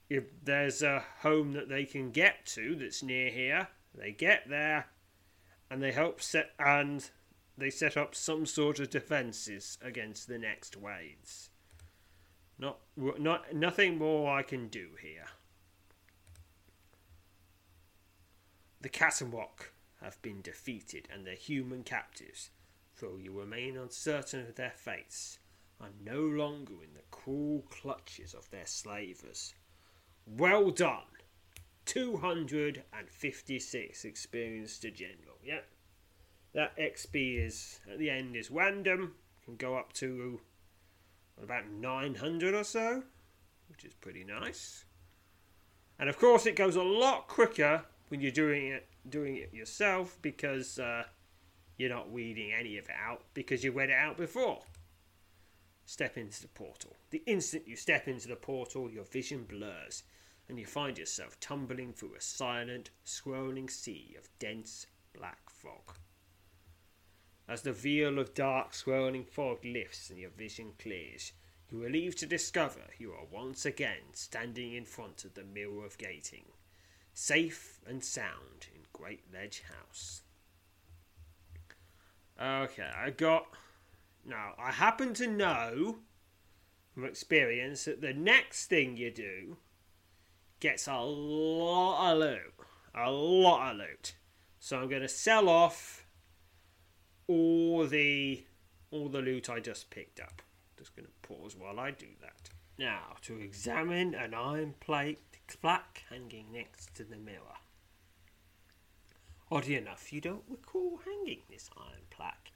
[0.09, 4.87] if there's a home that they can get to that's near here, they get there
[5.69, 7.09] and they help set and
[7.57, 11.49] they set up some sort of defences against the next waves.
[12.59, 15.25] Not, not, nothing more I can do here.
[18.87, 22.51] The Catawalk have been defeated, and their human captives,
[23.01, 25.39] though you remain uncertain of their fates,
[25.81, 29.53] are no longer in the cruel clutches of their slavers.
[30.25, 31.03] Well done.
[31.83, 35.37] 256 experience to general.
[35.43, 35.63] Yeah.
[36.53, 39.15] That XP is at the end is random.
[39.43, 40.39] Can go up to
[41.43, 43.03] about 900 or so,
[43.67, 44.85] which is pretty nice.
[45.99, 50.17] And of course, it goes a lot quicker when you're doing it doing it yourself
[50.21, 51.03] because uh,
[51.77, 54.61] you're not weeding any of it out because you read it out before.
[55.85, 56.95] Step into the portal.
[57.11, 60.03] The instant you step into the portal, your vision blurs
[60.49, 65.97] and you find yourself tumbling through a silent, swirling sea of dense black fog.
[67.47, 71.33] As the veil of dark, swirling fog lifts and your vision clears,
[71.69, 75.85] you are relieved to discover you are once again standing in front of the mirror
[75.85, 76.45] of gating,
[77.17, 80.21] safe and sound in Great Ledge House.
[82.39, 83.47] Okay, I got.
[84.23, 85.97] Now, I happen to know
[86.93, 89.57] from experience that the next thing you do
[90.59, 92.53] gets a lot of loot.
[92.93, 94.15] A lot of loot.
[94.59, 96.05] So I'm going to sell off
[97.27, 98.45] all the
[98.91, 100.43] all the loot I just picked up.
[100.77, 102.51] Just going to pause while I do that.
[102.77, 107.57] Now, to examine an iron plate plaque hanging next to the mirror.
[109.49, 112.51] Oddly enough, you don't recall hanging this iron plaque.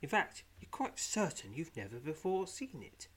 [0.00, 3.08] In fact, you're quite certain you've never before seen it.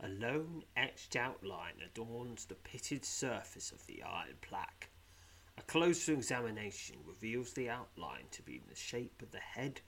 [0.00, 4.90] A lone etched outline adorns the pitted surface of the iron plaque.
[5.56, 9.80] A closer examination reveals the outline to be in the shape of the head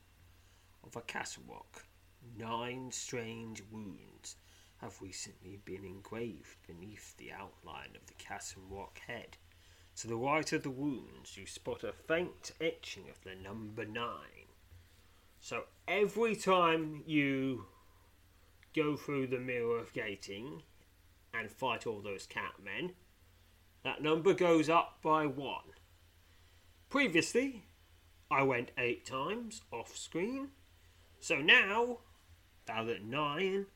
[0.85, 1.87] of a Catawalk.
[2.37, 4.37] Nine strange wounds
[4.83, 9.37] have recently been engraved beneath the outline of the Catawalk head.
[9.97, 14.49] To the right of the wounds, you spot a faint etching of the number nine.
[15.39, 17.67] So every time you
[18.75, 20.63] go through the mirror of gating
[21.33, 22.93] and fight all those catmen,
[23.85, 25.75] that number goes up by one.
[26.89, 27.65] Previously,
[28.31, 30.49] I went eight times off screen,
[31.21, 31.99] so now,
[32.69, 33.67] now that nine,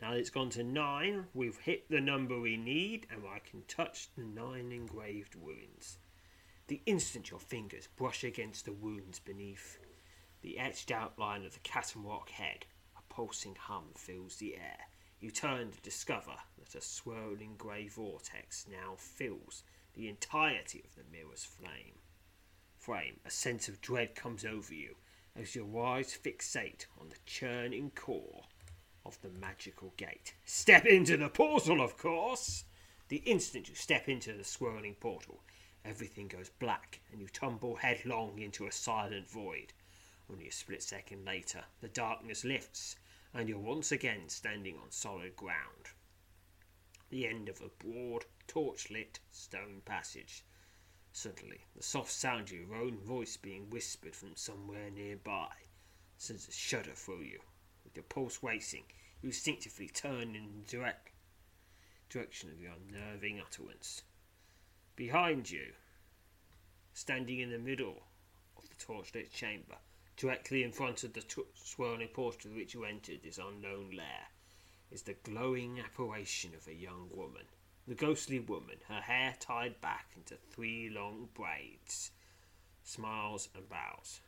[0.00, 4.08] now it's gone to nine, we've hit the number we need and I can touch
[4.16, 5.98] the nine engraved wounds.
[6.68, 9.78] The instant your fingers brush against the wounds beneath
[10.42, 14.78] the etched outline of the Catawalk head, a pulsing hum fills the air.
[15.18, 21.10] You turn to discover that a swirling grey vortex now fills the entirety of the
[21.10, 21.98] mirror's flame.
[22.76, 24.94] Frame, a sense of dread comes over you
[25.34, 28.44] as your eyes fixate on the churning core
[29.08, 30.34] of the magical gate.
[30.44, 32.64] Step into the portal, of course!
[33.08, 35.42] The instant you step into the swirling portal,
[35.82, 39.72] everything goes black and you tumble headlong into a silent void.
[40.30, 42.96] Only a split second later, the darkness lifts
[43.32, 45.88] and you're once again standing on solid ground.
[47.08, 50.44] The end of a broad, torch-lit stone passage.
[51.12, 55.48] Suddenly, the soft sound of your own voice being whispered from somewhere nearby
[56.18, 57.40] sends a shudder through you.
[57.84, 58.84] With your pulse racing,
[59.22, 61.10] instinctively turn in the direct
[62.08, 64.02] direction of the unnerving utterance.
[64.96, 65.72] Behind you,
[66.92, 68.02] standing in the middle
[68.56, 69.76] of the torchlit chamber,
[70.18, 74.26] Directly in front of the t- swirling portal through which you entered this unknown lair
[74.90, 77.44] is the glowing apparition of a young woman.
[77.86, 82.10] The ghostly woman, her hair tied back into three long braids,
[82.82, 84.20] smiles and bows.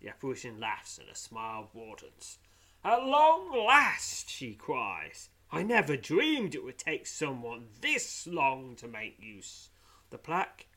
[0.00, 2.40] The apparition laughs and a smile broadens.
[2.86, 5.30] At long last, she cries.
[5.50, 9.70] I never dreamed it would take someone this long to make use.
[10.10, 10.68] The plaque.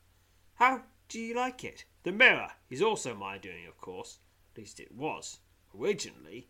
[0.55, 1.85] How do you like it?
[2.01, 4.17] The mirror is also my doing, of course.
[4.51, 5.37] At least it was,
[5.79, 6.49] originally.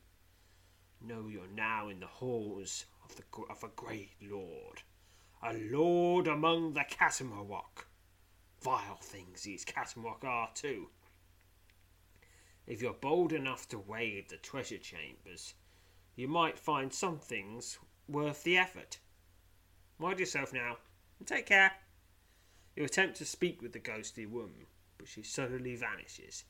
[1.01, 4.83] Know you're now in the halls of, the, of a great lord.
[5.43, 7.85] A lord among the Catamarock.
[8.63, 10.87] Vile things these Catamarock are, too.
[12.69, 15.55] If you're bold enough to wade the treasure chambers,
[16.15, 18.99] you might find some things worth the effort.
[19.97, 20.77] Mind yourself now,
[21.17, 21.71] and take care.
[22.75, 24.67] You attempt to speak with the ghostly woman,
[24.99, 26.43] but she suddenly vanishes,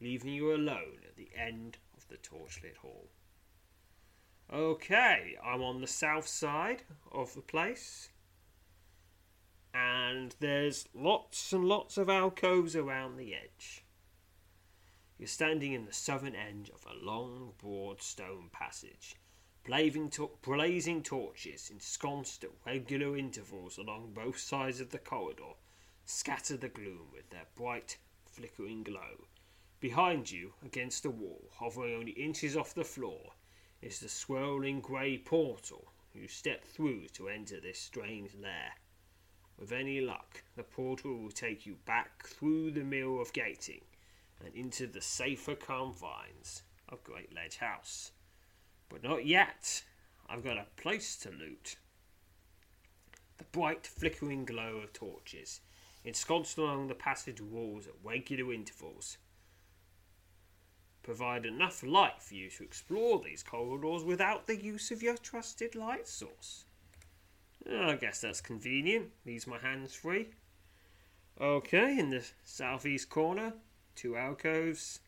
[0.00, 3.10] leaving you alone at the end of the torchlit hall.
[4.50, 8.08] Okay, I'm on the south side of the place,
[9.74, 13.85] and there's lots and lots of alcoves around the edge.
[15.18, 19.16] You're standing in the southern end of a long, broad stone passage.
[19.64, 25.54] Blazing, to- blazing torches, ensconced at regular intervals along both sides of the corridor,
[26.04, 27.96] scatter the gloom with their bright,
[28.26, 29.26] flickering glow.
[29.80, 33.32] Behind you, against the wall, hovering only inches off the floor,
[33.80, 38.74] is the swirling grey portal you step through to enter this strange lair.
[39.56, 43.80] With any luck, the portal will take you back through the mill of gating
[44.44, 48.12] and into the safer confines of Great Ledge House.
[48.88, 49.82] But not yet.
[50.28, 51.76] I've got a place to loot.
[53.38, 55.60] The bright, flickering glow of torches,
[56.04, 59.18] ensconced along the passage walls at regular intervals,
[61.02, 65.74] provide enough light for you to explore these corridors without the use of your trusted
[65.74, 66.64] light source.
[67.70, 69.10] I guess that's convenient.
[69.24, 70.28] Leaves my hands free.
[71.40, 73.52] Okay, in the southeast corner,
[73.96, 75.00] two alcoves.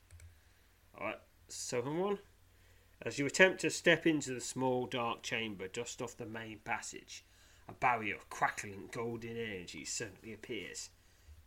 [0.98, 2.18] Alright, second one.
[3.02, 7.24] As you attempt to step into the small dark chamber just off the main passage,
[7.68, 10.90] a barrier of crackling golden energy suddenly appears,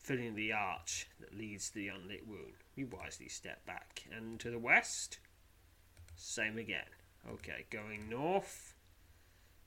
[0.01, 2.53] filling the arch that leads to the unlit room.
[2.75, 4.03] You wisely step back.
[4.15, 5.19] And to the west,
[6.15, 6.87] same again.
[7.33, 8.75] Okay, going north.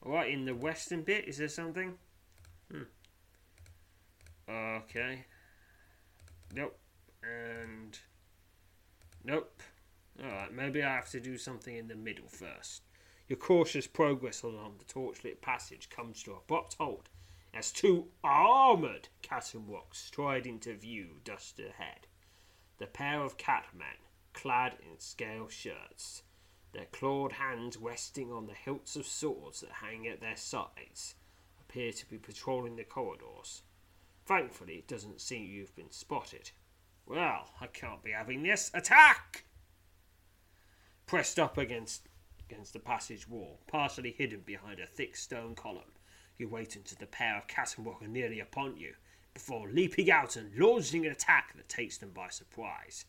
[0.04, 1.94] Alright, in the western bit, is there something?
[2.70, 2.82] Hmm.
[4.48, 5.24] Okay.
[6.54, 6.78] Nope.
[7.26, 7.98] And.
[9.24, 9.62] Nope.
[10.22, 12.82] Alright, maybe I have to do something in the middle first.
[13.26, 17.08] Your cautious progress along the torchlit passage comes to a abrupt halt
[17.54, 22.06] as two armoured Catamaroks stride into view just ahead.
[22.78, 24.02] The pair of catmen,
[24.32, 26.24] clad in scale shirts,
[26.72, 31.14] their clawed hands resting on the hilts of swords that hang at their sides,
[31.60, 33.62] appear to be patrolling the corridors.
[34.26, 36.50] Thankfully, it doesn't seem you've been spotted.
[37.06, 38.70] Well, I can't be having this.
[38.72, 39.44] Attack!
[41.06, 42.08] Pressed up against
[42.40, 45.92] against the passage wall, partially hidden behind a thick stone column,
[46.36, 48.94] you wait until the pair of Catamarock are nearly upon you,
[49.32, 53.04] before leaping out and launching an attack that takes them by surprise.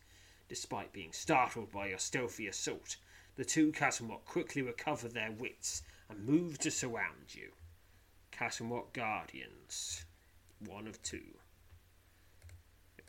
[0.48, 2.96] Despite being startled by your stealthy assault,
[3.36, 7.52] the two Catamarock quickly recover their wits and move to surround you.
[8.32, 10.04] Catamarock Guardians,
[10.60, 11.35] one of two.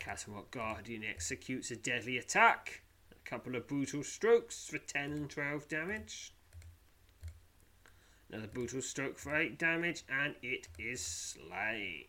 [0.00, 5.68] The Guardian executes a deadly attack, a couple of brutal strokes for 10 and 12
[5.68, 6.32] damage.
[8.30, 12.06] Another brutal stroke for 8 damage, and it is slain.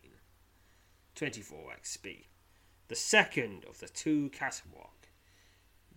[1.14, 2.26] 24 XP.
[2.88, 5.10] The second of the two Catamarock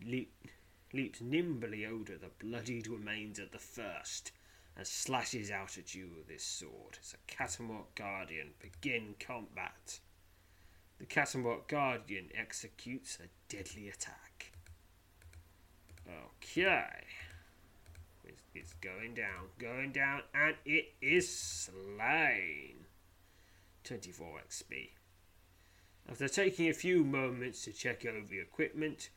[0.03, 0.47] leap,
[0.93, 4.31] leaps nimbly over the bloodied remains of the first
[4.75, 9.99] and slashes out at you with his sword as a Catamarock Guardian begin combat.
[11.03, 14.53] The Catamarock Guardian executes a deadly attack.
[16.07, 16.85] Okay.
[18.23, 22.85] It's, it's going down, going down, and it is slain.
[23.83, 24.91] 24 XP.
[26.09, 29.09] After taking a few moments to check over your equipment,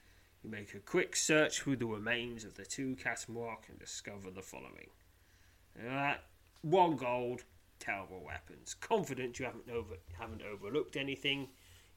[0.42, 4.42] you make a quick search through the remains of the two Catamarock and discover the
[4.42, 4.90] following.
[5.88, 6.14] Uh,
[6.62, 7.44] one gold,
[7.78, 8.74] terrible weapons.
[8.74, 11.46] Confident you haven't over haven't overlooked anything,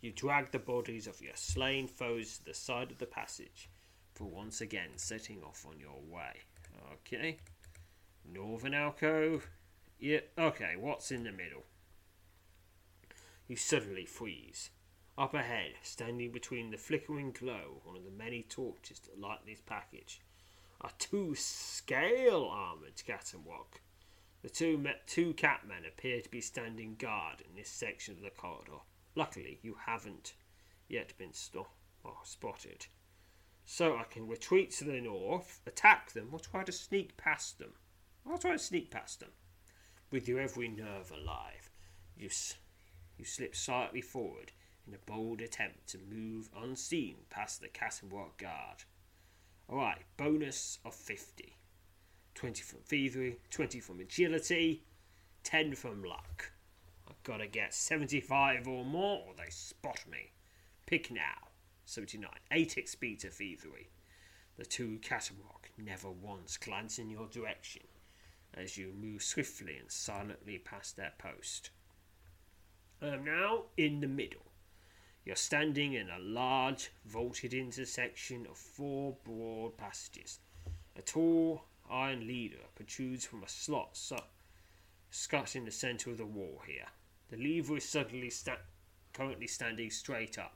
[0.01, 3.69] you drag the bodies of your slain foes to the side of the passage,
[4.13, 6.41] for once again setting off on your way.
[6.93, 7.37] Okay.
[8.31, 9.47] Northern alcove.
[9.99, 11.65] Yeah, okay, what's in the middle?
[13.47, 14.69] You suddenly freeze.
[15.17, 19.39] Up ahead, standing between the flickering glow of one of the many torches that light
[19.45, 20.21] this package,
[20.79, 23.81] are two scale armoured Catamarock.
[24.41, 28.79] The two, two catmen appear to be standing guard in this section of the corridor.
[29.19, 30.33] Luckily, you haven't
[30.87, 31.33] yet been
[32.05, 32.85] Oh, spotted.
[33.65, 37.73] So I can retreat to the north, attack them, or try to sneak past them.
[38.25, 39.31] I'll try to sneak past them.
[40.09, 41.69] With your every nerve alive,
[42.15, 42.55] you, s-
[43.17, 44.53] you slip silently forward
[44.87, 48.85] in a bold attempt to move unseen past the Cattenbrock guard.
[49.69, 51.57] Alright, bonus of 50.
[52.35, 54.85] 20 from thievery, 20 from agility,
[55.43, 56.53] 10 from luck.
[57.29, 60.31] I've got to get 75 or more or they spot me.
[60.87, 61.49] Pick now.
[61.85, 62.27] 79.
[62.51, 63.91] 8 XP to thievery.
[64.57, 67.83] The two Catamarock never once glance in your direction
[68.55, 71.69] as you move swiftly and silently past their post.
[72.99, 74.51] I am now in the middle.
[75.23, 80.39] You're standing in a large, vaulted intersection of four broad passages.
[80.95, 84.17] A tall iron leader protrudes from a slot su-
[85.11, 86.87] scut in the centre of the wall here.
[87.29, 88.57] The lever is suddenly sta-
[89.13, 90.55] currently standing straight up.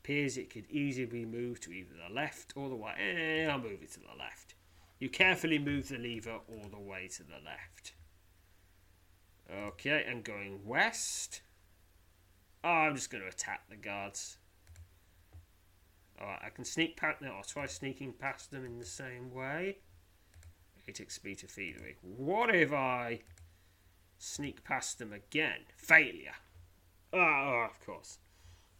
[0.00, 2.96] Appears it could easily be moved to either the left or the right.
[2.98, 4.54] Eh, I'll move it to the left.
[4.98, 7.94] You carefully move the lever all the way to the left.
[9.50, 11.42] Okay, and going west.
[12.64, 14.38] Oh, I'm just going to attack the guards.
[16.20, 17.32] Alright, I can sneak past them.
[17.36, 19.78] I'll try sneaking past them in the same way.
[20.88, 21.96] 8 XP to thievery.
[22.02, 23.20] What if I
[24.22, 25.60] sneak past them again?
[25.76, 26.36] Failure.
[27.12, 28.18] Ah, oh, of course.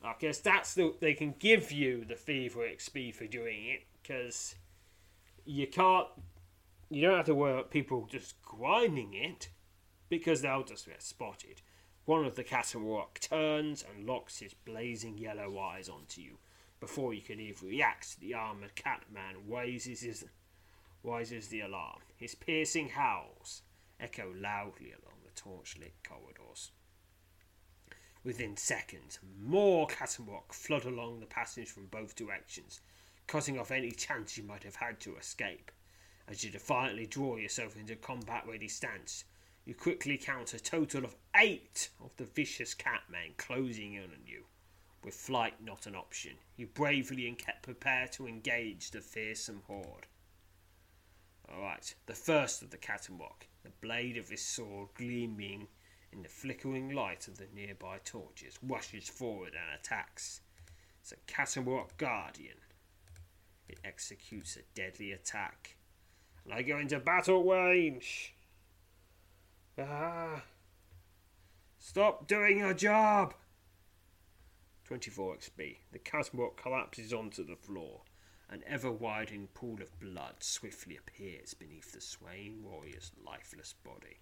[0.03, 4.57] I guess that's the they can give you the thievery XP for doing it because
[5.45, 6.09] you can't.
[6.90, 9.49] You don't have to worry about people just grinding it
[10.09, 11.62] because they'll just get spotted.
[12.05, 16.38] One of the Catamarock turns and locks his blazing yellow eyes onto you.
[16.80, 20.24] Before you can even react, the armored Catman raises his
[21.05, 22.01] rises the alarm.
[22.16, 23.62] His piercing howls
[24.01, 24.93] echo loudly
[25.45, 26.70] torchlit corridors.
[28.24, 32.80] Within seconds, more Catamarock flood along the passage from both directions,
[33.26, 35.72] cutting off any chance you might have had to escape.
[36.28, 39.24] As you defiantly draw yourself into combat ready stance,
[39.64, 44.45] you quickly count a total of eight of the vicious catmen closing in on you.
[45.03, 50.07] With flight not an option, you bravely and kept prepared to engage the fearsome horde.
[51.53, 55.68] Alright, the first of the Catamarock, the blade of his sword gleaming
[56.12, 60.40] in the flickering light of the nearby torches, rushes forward and attacks.
[61.00, 62.59] It's a Catamarock Guardian.
[63.68, 65.76] It executes a deadly attack.
[66.44, 68.34] And I go into battle range.
[69.78, 70.42] Ah.
[71.78, 73.34] Stop doing your job!
[74.84, 75.76] 24 XP.
[75.90, 78.03] The Catamarock collapses onto the floor.
[78.53, 84.20] An ever widening pool of blood swiftly appears beneath the swaying warrior's lifeless body.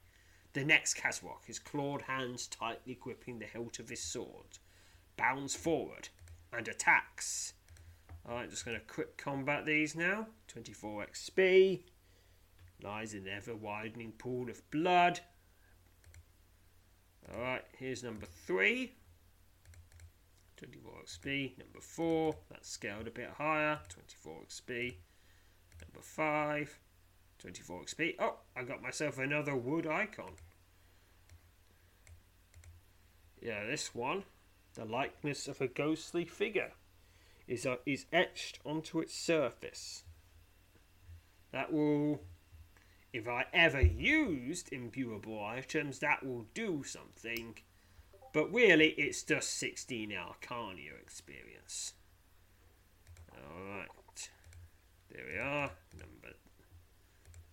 [0.52, 4.58] The next Catamarock, his clawed hands tightly gripping the hilt of his sword,
[5.16, 6.10] bounds forward
[6.52, 7.54] and attacks.
[8.24, 10.28] Alright, just going to quick combat these now.
[10.46, 11.80] 24 XP.
[12.84, 15.18] Lies in an ever widening pool of blood.
[17.34, 18.92] Alright, here's number three.
[20.60, 21.58] 24 XP.
[21.58, 23.78] Number four, that's scaled a bit higher.
[23.88, 24.94] 24 XP.
[25.80, 26.78] Number five,
[27.38, 28.16] 24 XP.
[28.18, 30.32] Oh, I got myself another wood icon.
[33.40, 34.24] Yeah, this one,
[34.74, 36.72] the likeness of a ghostly figure,
[37.48, 40.04] is uh, is etched onto its surface.
[41.52, 42.20] That will,
[43.14, 47.56] if I ever used imbuable items, that will do something.
[48.32, 51.94] But really, it's just 16 Arcania experience.
[53.32, 54.30] Alright.
[55.10, 55.70] There we are.
[55.98, 56.36] Number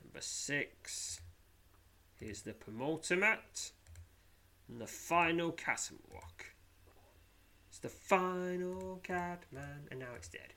[0.04, 1.22] number six.
[2.20, 3.72] Here's the penultimate.
[4.70, 6.54] And the final Catamarock.
[7.70, 9.88] It's the final Catman.
[9.90, 10.54] And now it's dead.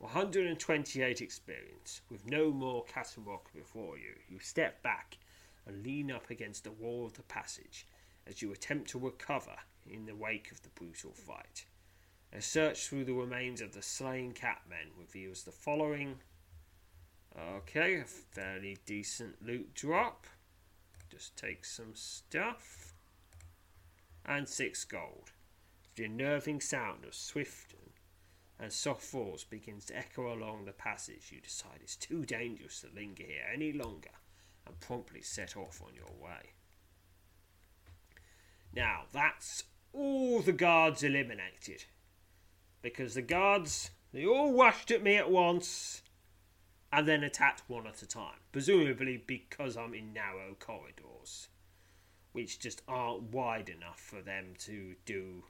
[0.00, 0.14] Alright.
[0.14, 2.00] 128 experience.
[2.10, 5.18] With no more Catamarock before you, you step back
[5.66, 7.86] and lean up against the wall of the passage
[8.26, 11.66] as you attempt to recover in the wake of the brutal fight.
[12.32, 16.20] A search through the remains of the slain catmen reveals the following.
[17.38, 20.26] Okay, a fairly decent loot drop.
[21.10, 22.94] Just take some stuff.
[24.24, 25.32] And six gold.
[25.96, 27.74] The unnerving sound of swift
[28.60, 31.30] and soft falls begins to echo along the passage.
[31.32, 34.10] You decide it's too dangerous to linger here any longer
[34.66, 36.50] and promptly set off on your way.
[38.74, 41.84] Now, that's all the guards eliminated.
[42.82, 46.02] Because the guards, they all rushed at me at once
[46.92, 48.40] and then attacked one at a time.
[48.52, 51.48] Presumably because I'm in narrow corridors.
[52.32, 55.44] which just aren't wide enough for them to do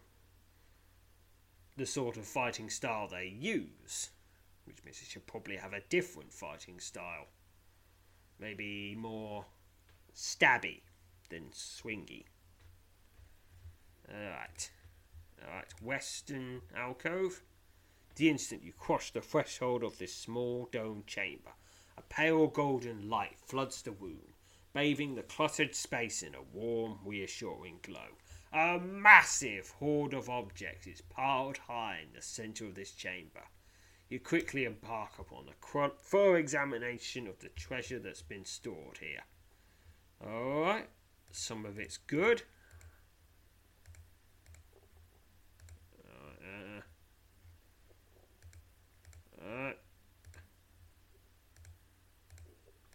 [1.81, 4.11] the sort of fighting style they use,
[4.66, 7.28] which means they should probably have a different fighting style.
[8.39, 9.47] Maybe more
[10.14, 10.83] stabby
[11.31, 12.24] than swingy.
[14.12, 14.70] Alright.
[15.43, 17.41] Alright, Western Alcove.
[18.16, 21.53] The instant you cross the threshold of this small domed chamber,
[21.97, 24.35] a pale golden light floods the room,
[24.74, 28.18] bathing the cluttered space in a warm, reassuring glow.
[28.53, 33.42] A massive horde of objects is piled high in the centre of this chamber.
[34.09, 39.22] You quickly embark upon a thorough examination of the treasure that's been stored here.
[40.20, 40.88] Alright,
[41.30, 42.42] some of it's good,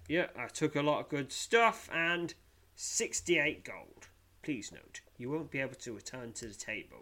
[0.07, 2.33] yeah, I took a lot of good stuff and
[2.75, 4.07] 68 gold.
[4.45, 6.99] Please note, you won't be able to return to the table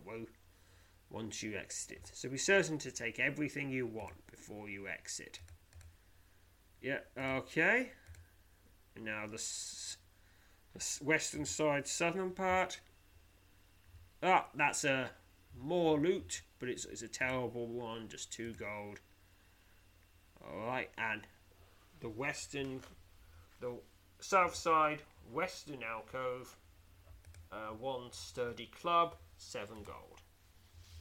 [1.10, 5.42] once you exit, so be certain to take everything you want before you exit.
[6.82, 7.92] Yeah, okay.
[8.98, 9.44] Now the,
[10.74, 12.80] the western side, southern part.
[14.24, 15.10] Ah, that's a
[15.60, 19.02] more loot, but it's, it's a terrible one, just two gold.
[20.42, 21.24] Alright, and
[22.00, 22.80] the western,
[23.60, 23.74] the
[24.22, 26.56] south side, western alcove,
[27.54, 30.22] uh, one sturdy club, seven gold.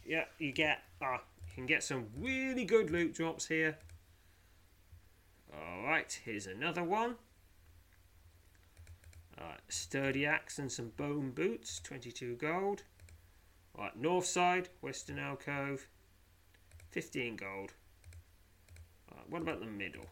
[0.04, 3.78] Yeah, you get, uh, you can get some really good loot drops here.
[5.54, 7.16] Alright, here's another one.
[9.40, 12.82] Alright, sturdy axe and some bone boots, 22 gold.
[13.76, 15.86] Alright, north side, western alcove,
[16.90, 17.72] 15 gold.
[19.32, 20.04] What about the middle?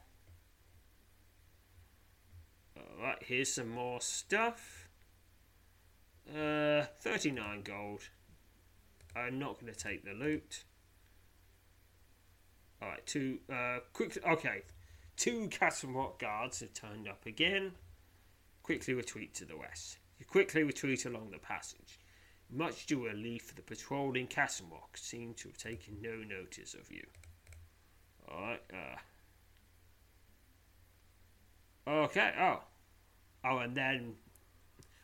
[2.74, 4.79] Alright, here's some more stuff.
[6.28, 8.02] Uh, 39 gold.
[9.16, 10.64] I'm not going to take the loot.
[12.82, 14.62] Alright, two, uh, quick, okay.
[15.16, 17.72] Two Castle Rock guards have turned up again.
[18.62, 19.98] Quickly retreat to the west.
[20.18, 21.98] You quickly retreat along the passage.
[22.50, 27.06] Much to relief, the patrolling Castle Rock seem to have taken no notice of you.
[28.30, 28.96] Alright, uh.
[31.90, 32.60] Okay, oh.
[33.44, 34.14] Oh, and then,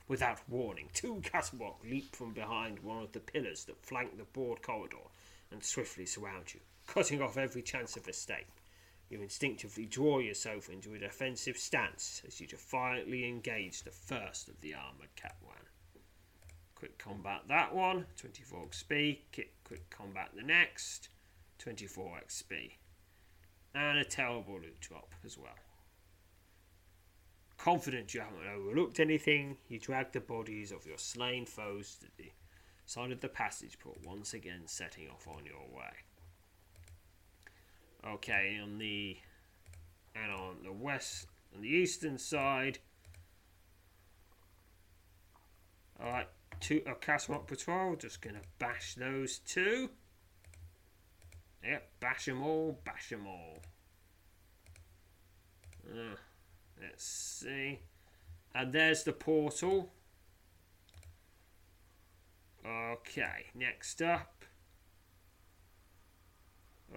[0.09, 4.63] without warning, two Castlewalk leap from behind one of the pillars that flank the broad
[4.63, 5.09] corridor
[5.51, 8.51] and swiftly surround you, cutting off every chance of escape.
[9.09, 14.61] You instinctively draw yourself into a defensive stance as you defiantly engage the first of
[14.61, 15.53] the armoured Catman.
[16.75, 19.19] Quick combat that one, 24 XP.
[19.65, 21.09] Quick combat the next,
[21.59, 22.73] 24 XP
[23.77, 25.66] and a terrible loot drop as well.
[27.59, 32.31] Confident you haven't overlooked anything, you drag the bodies of your slain foes to the
[32.85, 35.93] side of the passage port, once again setting off on your way.
[38.07, 39.17] Okay, on the
[40.15, 42.79] and on the west and the eastern side.
[46.01, 46.29] Alright,
[46.61, 49.91] two a Castle Rock Patrol, just gonna bash those two.
[51.65, 53.63] Yep, bash them all, bash them all.
[55.91, 56.17] Uh,
[56.81, 57.81] let's see.
[58.55, 59.93] And there's the portal.
[62.67, 64.45] Okay, next up.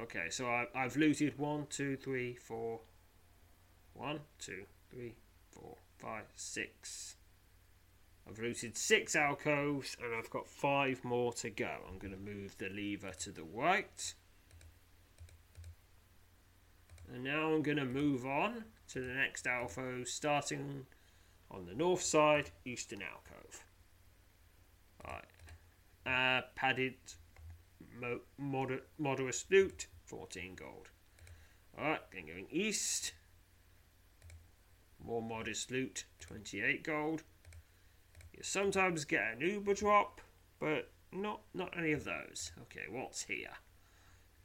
[0.01, 2.79] Okay, so I, I've looted one, two, three, four.
[3.93, 5.15] One, two, three,
[5.51, 7.17] four, five, six.
[8.27, 11.69] I've looted six alcoves and I've got five more to go.
[11.87, 14.13] I'm going to move the lever to the right.
[17.13, 20.85] And now I'm going to move on to the next alcove, starting
[21.51, 23.63] on the north side, eastern alcove.
[25.05, 25.25] Right.
[26.05, 26.95] Uh, padded
[27.99, 30.89] mo- moder- moderate loot, 14 gold.
[31.77, 33.13] Alright, then going east.
[35.03, 37.23] More modest loot, 28 gold.
[38.33, 40.21] You sometimes get an Uber drop,
[40.59, 42.51] but not not any of those.
[42.63, 43.53] Okay, what's here?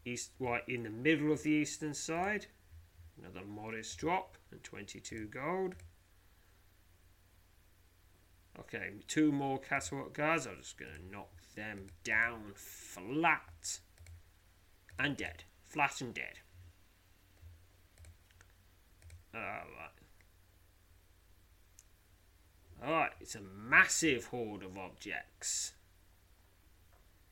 [0.04, 2.46] East right in the middle of the eastern side.
[3.18, 5.74] Another modest drop and 22 gold.
[8.58, 10.46] Okay, two more Castle guards.
[10.46, 13.80] I'm just going to knock them down flat
[14.98, 15.44] and dead.
[15.62, 16.38] Flat and dead.
[19.34, 19.90] Alright.
[22.82, 25.72] Alright, it's a massive horde of objects.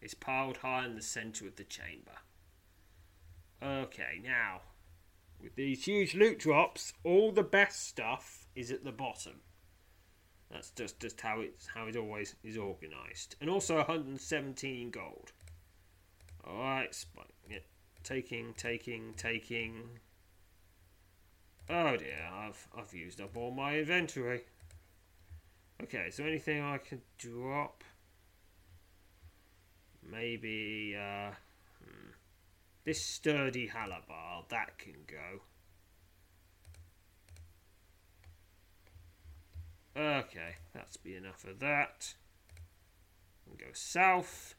[0.01, 2.19] It's piled high in the centre of the chamber.
[3.63, 4.63] Okay, now
[5.43, 9.41] with these huge loot drops, all the best stuff is at the bottom.
[10.51, 13.37] That's just, just how it's how it always is organised.
[13.41, 15.33] And also 117 gold.
[16.47, 17.05] Alright.
[17.51, 17.59] Yeah.
[18.05, 19.99] Taking, taking, taking.
[21.71, 24.43] Oh dear, I've I've used up all my inventory.
[25.83, 27.85] Okay, there anything I can drop?
[30.09, 31.31] Maybe uh.
[32.85, 35.43] This sturdy halabal, that can go.
[39.97, 42.15] Okay, that's be enough of that.
[43.49, 44.55] And go south.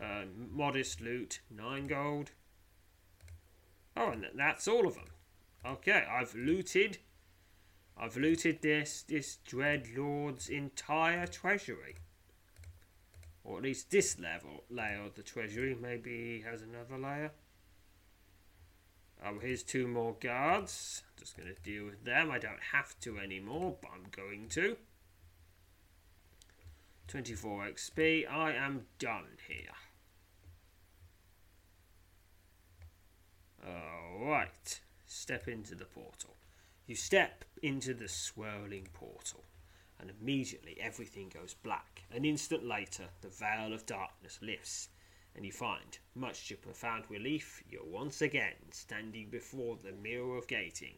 [0.00, 2.30] Uh, modest loot, nine gold.
[3.96, 5.10] Oh, and that's all of them.
[5.66, 6.98] Okay, I've looted.
[7.98, 11.96] I've looted this this dread lord's entire treasury,
[13.50, 15.76] or at least this level layer of the treasury.
[15.80, 17.32] Maybe he has another layer.
[19.24, 21.02] Oh, here's two more guards.
[21.18, 22.30] Just going to deal with them.
[22.30, 24.76] I don't have to anymore, but I'm going to.
[27.08, 28.30] 24 XP.
[28.30, 29.74] I am done here.
[33.68, 34.80] Alright.
[35.06, 36.36] Step into the portal.
[36.86, 39.44] You step into the swirling portal,
[40.00, 42.02] and immediately everything goes black.
[42.10, 44.88] An instant later, the veil of darkness lifts
[45.34, 50.48] and you find, much to profound relief, you're once again standing before the mirror of
[50.48, 50.96] gating,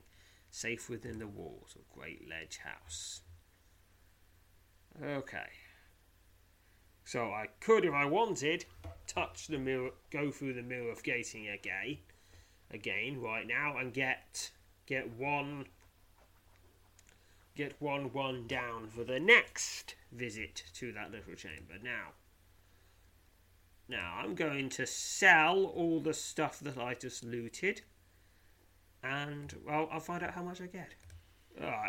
[0.51, 3.21] safe within the walls of Great Ledge House.
[5.03, 5.49] Okay.
[7.05, 8.65] So I could, if I wanted,
[9.07, 11.99] touch the mirror, go through the mirror of gating again,
[12.71, 14.51] again right now, and get
[14.87, 15.67] get one,
[17.55, 21.75] get one one down for the next visit to that little chamber.
[21.83, 22.13] Now,
[23.89, 27.83] now I'm going to sell all the stuff that I just looted.
[29.03, 30.95] And, well, I'll find out how much I get.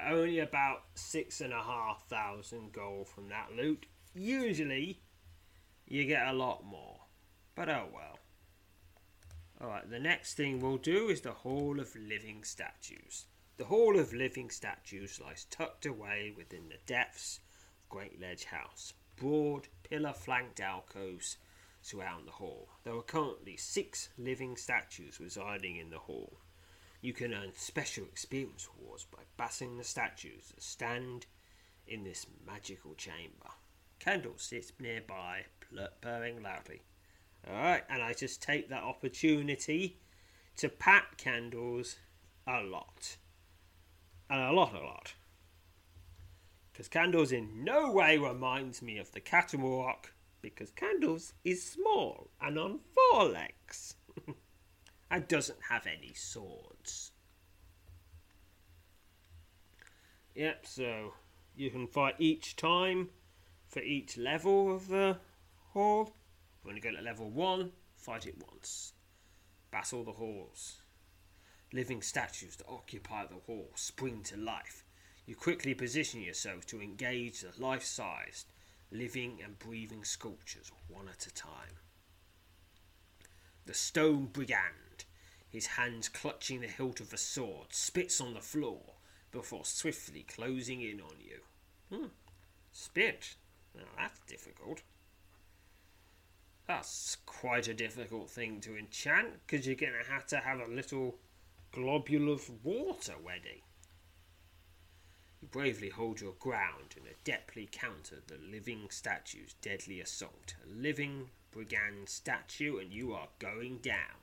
[0.09, 3.85] Only about six and a half thousand gold from that loot.
[4.13, 5.01] Usually,
[5.87, 7.01] you get a lot more.
[7.55, 8.19] But oh well.
[9.61, 13.25] Alright, the next thing we'll do is the Hall of Living Statues.
[13.55, 17.39] The Hall of Living Statues lies tucked away within the depths
[17.77, 18.93] of Great Ledge House.
[19.15, 21.37] Broad, pillar flanked alcoves
[21.79, 22.69] surround the hall.
[22.83, 26.39] There are currently six living statues residing in the hall.
[26.99, 31.27] You can earn special experience rewards by battling the statues that stand
[31.87, 33.51] in this magical chamber.
[33.99, 35.45] Candle sits nearby,
[36.01, 36.81] purring loudly.
[37.47, 39.99] Alright, and I just take that opportunity
[40.57, 41.97] to pat Candles
[42.47, 43.17] a lot.
[44.33, 45.13] And a lot, a lot.
[46.71, 50.05] Because Candles in no way reminds me of the Catamarock
[50.41, 53.93] because Candles is small and on four legs
[55.11, 57.11] and doesn't have any swords.
[60.33, 61.13] Yep, so
[61.55, 63.09] you can fight each time
[63.67, 65.19] for each level of the
[65.73, 66.15] hall.
[66.63, 68.93] When you go to level 1, fight it once.
[69.69, 70.82] Battle the halls.
[71.73, 74.85] Living statues that occupy the hall spring to life.
[75.25, 78.45] You quickly position yourself to engage the life sized
[78.91, 81.79] living and breathing sculptures one at a time.
[83.65, 85.05] The stone brigand,
[85.49, 88.81] his hands clutching the hilt of a sword, spits on the floor
[89.31, 91.39] before swiftly closing in on you.
[91.95, 92.07] Hmm.
[92.71, 93.35] Spit?
[93.75, 94.83] Now that's difficult.
[96.67, 100.71] That's quite a difficult thing to enchant because you're going to have to have a
[100.71, 101.15] little
[101.73, 103.63] globule of water ready.
[105.41, 110.53] You bravely hold your ground and adeptly counter the living statue's deadly assault.
[110.63, 114.21] A living brigand statue, and you are going down.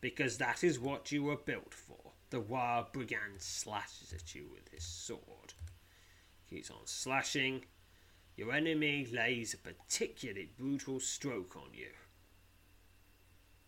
[0.00, 2.12] Because that is what you were built for.
[2.30, 5.54] The wild brigand slashes at you with his sword.
[6.44, 7.64] He Keeps on slashing.
[8.36, 11.92] Your enemy lays a particularly brutal stroke on you.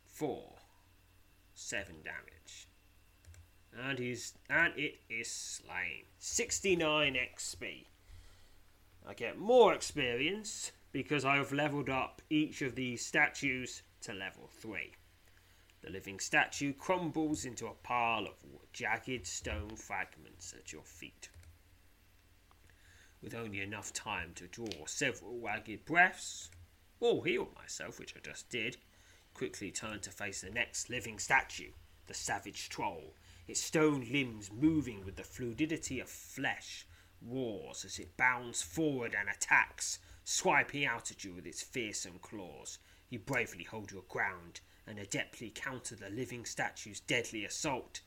[0.07, 0.57] Four.
[1.55, 2.67] Seven damage
[3.85, 6.05] and he's and it is slain.
[6.19, 7.87] 69 XP.
[9.07, 14.49] I get more experience because I have leveled up each of these statues to level
[14.49, 14.93] 3.
[15.83, 21.29] The living statue crumbles into a pile of jagged stone fragments at your feet.
[23.23, 26.51] With only enough time to draw several ragged breaths,
[26.99, 28.79] or heal myself, which I just did,
[29.35, 31.73] quickly turn to face the next living statue,
[32.07, 33.15] the savage troll,
[33.47, 36.87] its stone limbs moving with the fluidity of flesh,
[37.23, 42.79] roars as it bounds forward and attacks, swiping out at you with its fearsome claws.
[43.09, 48.01] You bravely hold your ground and adeptly counter the living statue's deadly assault.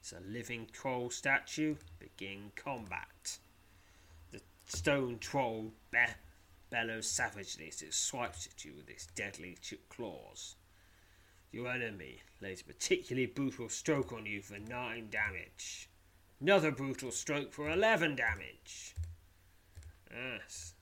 [0.00, 1.76] It's a living troll statue.
[1.98, 3.38] Begin combat.
[4.30, 5.98] The stone troll be-
[6.70, 10.56] bellows savagely as it swipes at you with its deadly claws.
[11.52, 15.88] Your enemy lays a particularly brutal stroke on you for 9 damage.
[16.40, 18.94] Another brutal stroke for 11 damage.
[20.10, 20.74] Yes.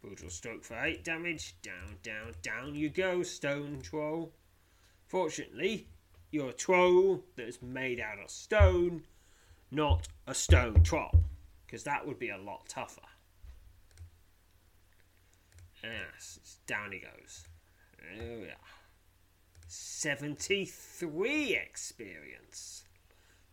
[0.00, 1.56] Brutal stroke for 8 damage.
[1.62, 4.32] Down, down, down you go, stone troll.
[5.06, 5.88] Fortunately,
[6.30, 9.02] you're a troll that is made out of stone,
[9.70, 11.24] not a stone troll,
[11.66, 13.00] because that would be a lot tougher.
[15.82, 17.44] Yes, down he goes.
[18.16, 18.79] There we are.
[19.72, 22.82] 73 experience.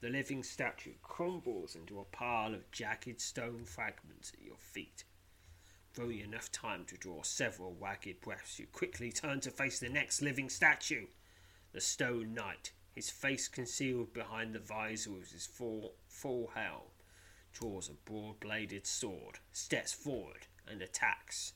[0.01, 5.03] The living statue crumbles into a pile of jagged stone fragments at your feet.
[5.93, 10.23] Throwing enough time to draw several ragged breaths, you quickly turn to face the next
[10.23, 11.05] living statue.
[11.71, 16.89] The stone knight, his face concealed behind the visor of his full, full helm,
[17.53, 21.53] draws a broad bladed sword, steps forward, and attacks.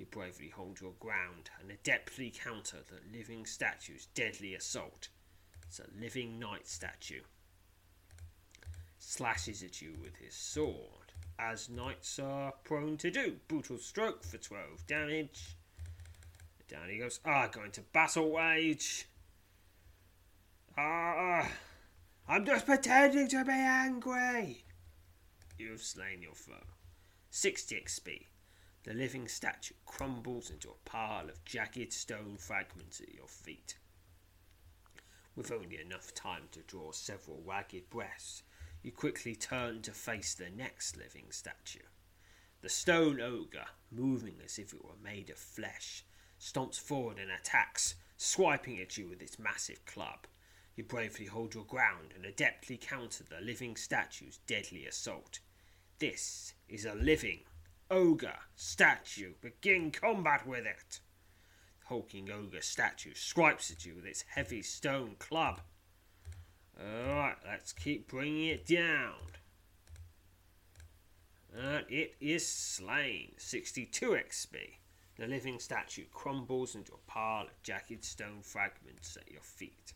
[0.00, 5.08] You bravely hold your ground and adeptly counter the living statue's deadly assault.
[5.66, 7.20] It's a living knight statue.
[8.98, 13.36] Slashes at you with his sword, as knights are prone to do.
[13.46, 15.58] Brutal stroke for 12 damage.
[16.66, 17.20] Down he goes.
[17.26, 19.06] Ah, going to battle wage.
[20.78, 21.46] Ah,
[22.26, 24.64] I'm just pretending to be angry.
[25.58, 26.54] You've slain your foe.
[27.28, 28.29] 60 XP.
[28.84, 33.76] The living statue crumbles into a pile of jagged stone fragments at your feet.
[35.36, 38.42] With only enough time to draw several ragged breaths,
[38.82, 41.84] you quickly turn to face the next living statue.
[42.62, 46.04] The stone ogre, moving as if it were made of flesh,
[46.38, 50.26] stomps forward and attacks, swiping at you with its massive club.
[50.74, 55.40] You bravely hold your ground and adeptly counter the living statue's deadly assault.
[55.98, 57.40] This is a living
[57.90, 59.32] ogre statue.
[59.40, 61.00] Begin combat with it.
[61.80, 65.60] The hulking ogre statue swipes at you with its heavy stone club.
[66.80, 69.14] Alright, let's keep bringing it down.
[71.54, 73.32] And it is slain.
[73.36, 74.54] 62 XP.
[75.16, 79.92] The living statue crumbles into a pile of jagged stone fragments at your feet.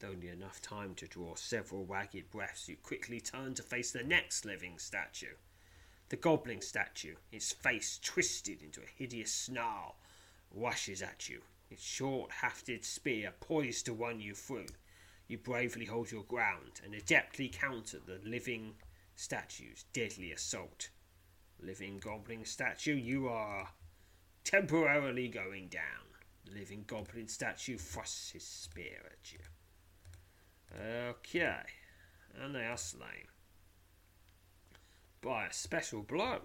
[0.00, 4.02] With only enough time to draw several ragged breaths, you quickly turn to face the
[4.02, 5.36] next living statue.
[6.10, 9.96] The goblin statue, its face twisted into a hideous snarl,
[10.50, 14.66] rushes at you, its short hafted spear poised to run you through.
[15.26, 18.74] You bravely hold your ground and adeptly counter the living
[19.16, 20.90] statue's deadly assault.
[21.58, 23.70] Living goblin statue, you are
[24.44, 26.04] temporarily going down.
[26.44, 29.38] The living goblin statue thrusts his spear at you.
[30.78, 31.62] Okay,
[32.38, 33.28] and they are slain
[35.24, 36.42] by a special blow.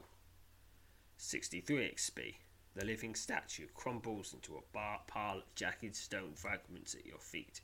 [1.18, 2.36] 63 XP.
[2.76, 7.60] The living statue crumbles into a bar- pile of jagged stone fragments at your feet.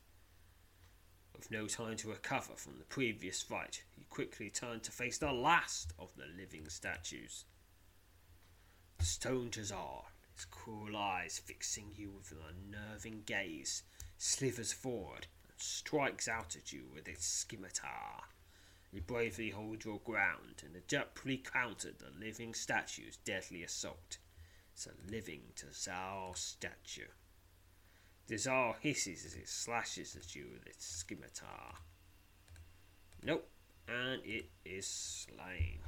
[1.33, 5.31] With no time to recover from the previous fight, you quickly turn to face the
[5.31, 7.45] last of the living statues.
[8.97, 10.03] The stone Tazar,
[10.35, 12.39] his cruel eyes fixing you with an
[12.73, 13.83] unnerving gaze,
[14.17, 18.23] slithers forward and strikes out at you with its scimitar.
[18.95, 24.19] You bravely hold your ground and adeptly counter the living statue's deadly assault.
[24.71, 27.09] It's a living Tazar statue.
[28.25, 31.75] Tazar hisses as it slashes at you with its scimitar.
[33.21, 33.49] Nope,
[33.89, 35.79] and it is slain.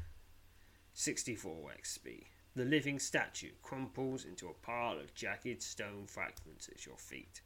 [0.92, 2.26] 64 XP.
[2.58, 7.40] The living statue crumples into a pile of jagged stone fragments at your feet.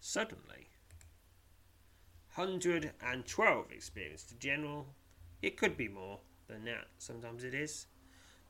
[0.00, 0.70] Suddenly,
[2.34, 4.86] 112 experience to general.
[5.42, 7.86] It could be more than that, sometimes it is.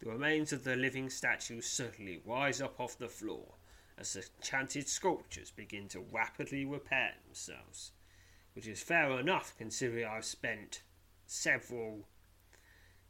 [0.01, 3.55] The remains of the living statues certainly rise up off the floor
[3.97, 7.93] as the enchanted sculptures begin to rapidly repair themselves,
[8.55, 10.83] which is fair enough considering I've spent
[11.27, 12.07] several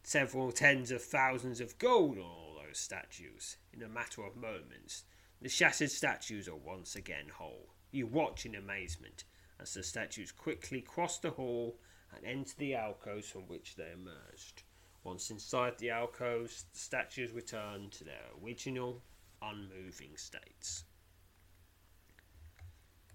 [0.03, 5.05] several tens of thousands of gold on all those statues in a matter of moments.
[5.43, 7.75] The shattered statues are once again whole.
[7.91, 9.25] You watch in amazement
[9.61, 11.79] as the statues quickly cross the hall
[12.15, 14.63] and enter the alcoves from which they emerged.
[15.05, 19.03] Once inside the alcoves, the statues return to their original,
[19.43, 20.85] unmoving states.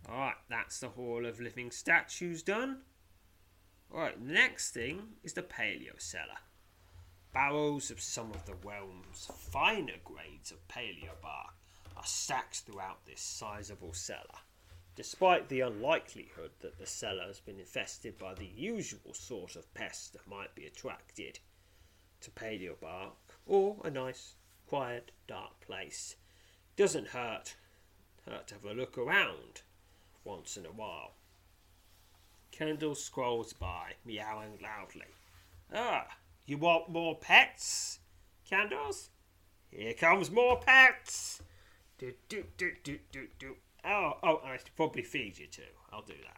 [0.07, 2.81] Alright, that's the Hall of Living Statues done.
[3.93, 6.39] Alright, next thing is the Paleo Cellar.
[7.33, 11.55] Barrels of some of the realm's finer grades of paleo bark
[11.97, 14.39] are stacked throughout this sizable cellar.
[14.95, 20.09] Despite the unlikelihood that the cellar has been infested by the usual sort of pests
[20.09, 21.39] that might be attracted,
[22.21, 23.13] to paleo bark
[23.45, 24.35] or a nice,
[24.67, 26.15] quiet, dark place.
[26.75, 27.55] Doesn't hurt.
[28.25, 29.61] Hurt to have a look around
[30.23, 31.13] once in a while.
[32.51, 35.13] Candle scrolls by, meowing loudly.
[35.73, 36.07] Ah,
[36.45, 37.99] you want more pets?
[38.49, 39.09] Candles?
[39.69, 41.41] Here comes more pets!
[41.97, 43.55] Do, do, do, do, do, do.
[43.85, 45.61] Oh, oh, I should probably feed you too.
[45.93, 46.37] I'll do that.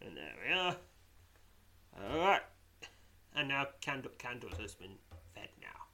[0.00, 0.76] And there we are.
[2.00, 2.42] Alright.
[3.34, 4.96] And now Candle, Candles has been
[5.34, 5.86] fed now.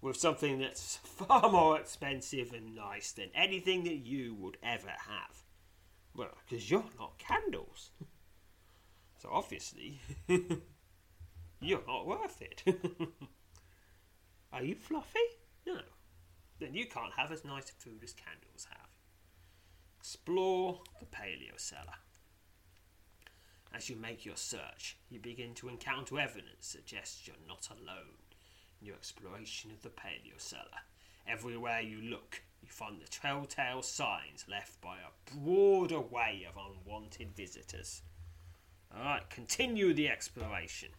[0.00, 5.47] With something that's far more expensive and nice than anything that you would ever have.
[6.18, 7.90] Well, because you're not Candles.
[9.22, 10.00] So obviously,
[11.60, 12.64] you're not worth it.
[14.52, 15.18] Are you fluffy?
[15.64, 15.78] No.
[16.58, 18.88] Then you can't have as nice food as candles have.
[20.00, 21.98] Explore the paleo cellar.
[23.72, 28.18] As you make your search, you begin to encounter evidence suggests you're not alone
[28.80, 30.82] in your exploration of the paleo cellar.
[31.28, 37.34] Everywhere you look, you find the telltale signs left by a broad array of unwanted
[37.34, 38.02] visitors.
[38.94, 40.90] Alright, continue the exploration.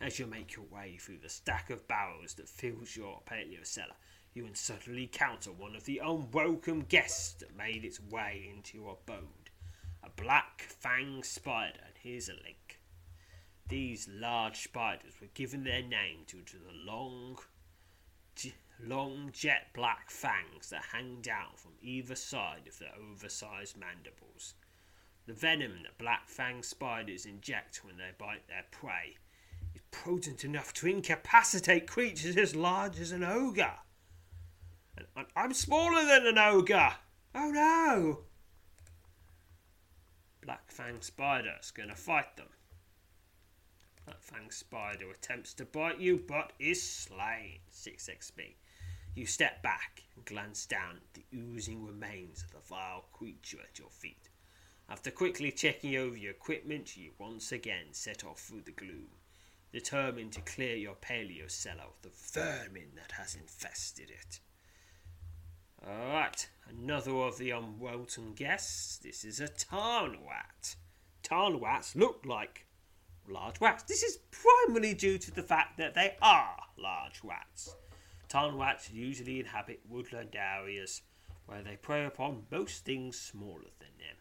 [0.00, 3.96] As you make your way through the stack of barrels that fills your paleo cellar,
[4.34, 9.50] you suddenly encounter one of the unwelcome guests that made its way into your abode.
[10.04, 12.80] A black fang spider, and here's a link.
[13.68, 17.38] These large spiders were given their name due to the long,
[18.86, 24.54] long jet black fangs that hang down from either side of their oversized mandibles.
[25.26, 29.16] The venom that black fang spiders inject when they bite their prey
[29.74, 33.78] is potent enough to incapacitate creatures as large as an ogre.
[34.96, 36.94] And I'm smaller than an ogre!
[37.34, 38.20] Oh no!
[40.40, 42.48] Black Fang Spider's gonna fight them.
[44.06, 47.58] Black Fang Spider attempts to bite you but is slain.
[47.70, 48.54] 6 XP.
[49.18, 53.76] You step back and glance down at the oozing remains of the vile creature at
[53.76, 54.28] your feet.
[54.88, 59.08] After quickly checking over your equipment, you once again set off through the gloom,
[59.72, 64.38] determined to clear your paleo cellar of the vermin that has infested it.
[65.84, 68.98] Alright, another of the unwelcome guests.
[68.98, 70.76] This is a tarnwat.
[71.24, 72.66] Tarnwats look like
[73.28, 73.82] large rats.
[73.82, 77.74] This is primarily due to the fact that they are large rats.
[78.28, 81.02] Tarnwats usually inhabit woodland areas
[81.46, 84.16] where they prey upon most things smaller than them.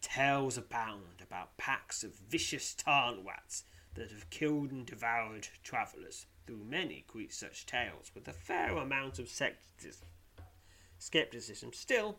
[0.00, 6.26] Tales abound about packs of vicious tarnwats that have killed and devoured travellers.
[6.46, 9.28] Though many greet such tales with a fair amount of
[10.98, 12.18] Skepticism still,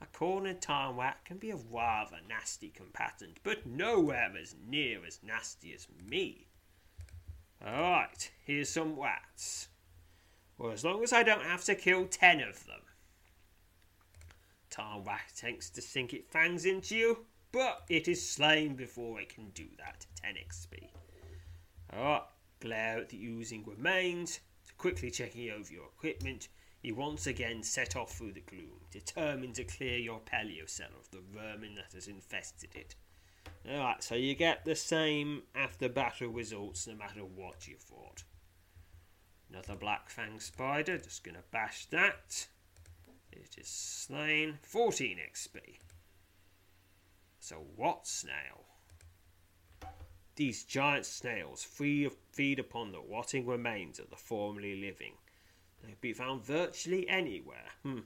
[0.00, 5.72] a cornered tarnwat can be a rather nasty combatant, but nowhere as near as nasty
[5.74, 6.46] as me.
[7.64, 9.68] Alright, here's some wats.
[10.58, 12.80] Well, as long as I don't have to kill ten of them.
[14.70, 19.50] Tarnwat attempts to sink its fangs into you, but it is slain before it can
[19.50, 20.06] do that.
[20.22, 20.88] 10 XP.
[21.92, 22.22] Alright,
[22.60, 24.40] glare at the oozing remains.
[24.76, 26.48] Quickly checking over your equipment,
[26.82, 31.10] you once again set off through the gloom, determined to clear your paleo cellar of
[31.10, 32.96] the vermin that has infested it.
[33.70, 38.24] Alright, so you get the same after battle results no matter what you fought.
[39.54, 42.48] Another black fang spider, just gonna bash that.
[43.30, 44.58] It is slain.
[44.62, 45.78] 14 XP.
[47.38, 48.64] So what snail?
[50.34, 55.12] These giant snails feed upon the rotting remains of the formerly living.
[55.82, 57.70] They can be found virtually anywhere.
[57.84, 58.00] Hmm.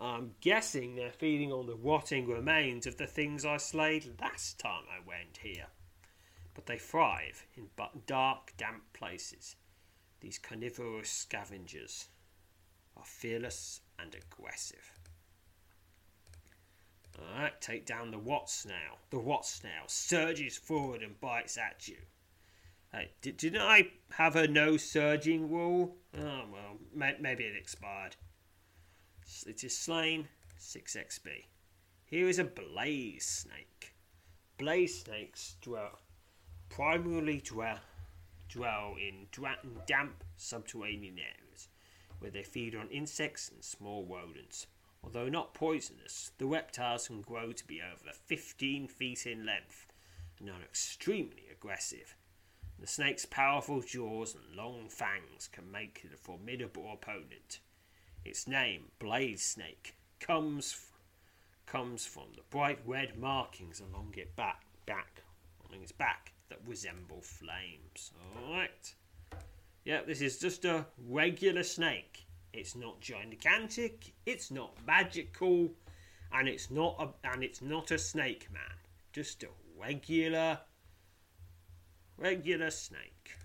[0.00, 4.82] I'm guessing they're feeding on the rotting remains of the things I slayed last time
[4.90, 5.66] I went here.
[6.54, 7.68] But they thrive in
[8.06, 9.54] dark, damp places.
[10.20, 12.08] These carnivorous scavengers
[12.96, 14.92] are fearless and aggressive.
[17.18, 18.98] Alright, take down the what snail.
[19.10, 21.96] The what snail surges forward and bites at you.
[22.92, 25.96] Hey, did, didn't I have a no surging rule?
[26.16, 28.16] Oh, well, may, maybe it expired.
[29.46, 31.44] It is slain, 6 XP.
[32.06, 33.94] Here is a blaze snake.
[34.56, 35.98] Blaze snakes dwell,
[36.70, 37.78] primarily dwell,
[38.48, 39.26] dwell in
[39.86, 41.68] damp subterranean areas
[42.18, 44.66] where they feed on insects and small rodents.
[45.04, 49.86] Although not poisonous, the reptiles can grow to be over 15 feet in length
[50.38, 52.16] and are extremely aggressive.
[52.78, 57.60] The snake's powerful jaws and long fangs can make it a formidable opponent.
[58.24, 60.86] Its name, Blaze Snake, comes
[61.66, 65.22] comes from the bright red markings along its back, back
[65.68, 68.12] along its back that resemble flames.
[68.36, 68.94] All right.
[69.84, 72.26] Yeah, this is just a regular snake.
[72.52, 74.12] It's not gigantic.
[74.26, 75.70] It's not magical,
[76.32, 78.76] and it's not a and it's not a snake man.
[79.12, 80.58] Just a regular,
[82.16, 83.36] regular snake.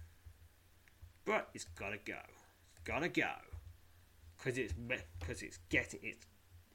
[1.26, 2.20] But it's gotta go.
[2.72, 3.32] It's gotta go.
[4.44, 6.26] Cause it's because it's getting it's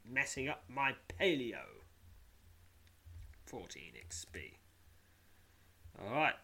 [0.09, 1.59] messing up my paleo.
[3.47, 4.53] 14 XP.
[6.01, 6.34] Alright.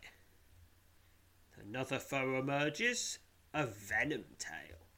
[1.60, 3.18] Another foe emerges
[3.52, 4.88] a venom tail.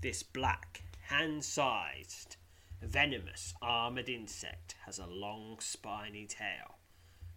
[0.00, 2.36] This black, hand sized,
[2.82, 6.78] venomous, armoured insect has a long, spiny tail,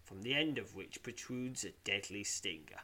[0.04, 2.82] from the end of which protrudes a deadly stinger.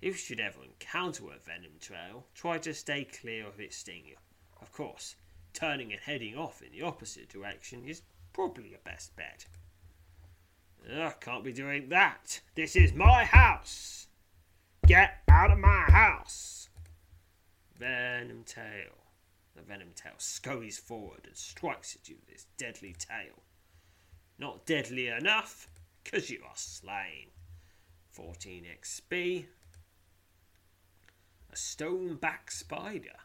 [0.00, 4.16] If you should ever encounter a venom tail, try to stay clear of its stinger.
[4.60, 5.16] Of course,
[5.52, 8.02] turning and heading off in the opposite direction is
[8.32, 9.46] probably your best bet.
[10.90, 12.40] I can't be doing that.
[12.54, 14.06] This is my house.
[14.86, 16.70] Get out of my house.
[17.78, 18.94] Venom tail.
[19.54, 23.42] The venom tail scurries forward and strikes at you with its deadly tail.
[24.38, 25.68] Not deadly enough,
[26.02, 27.32] because you are slain.
[28.10, 29.44] 14 XP.
[31.52, 33.18] A stoneback spider.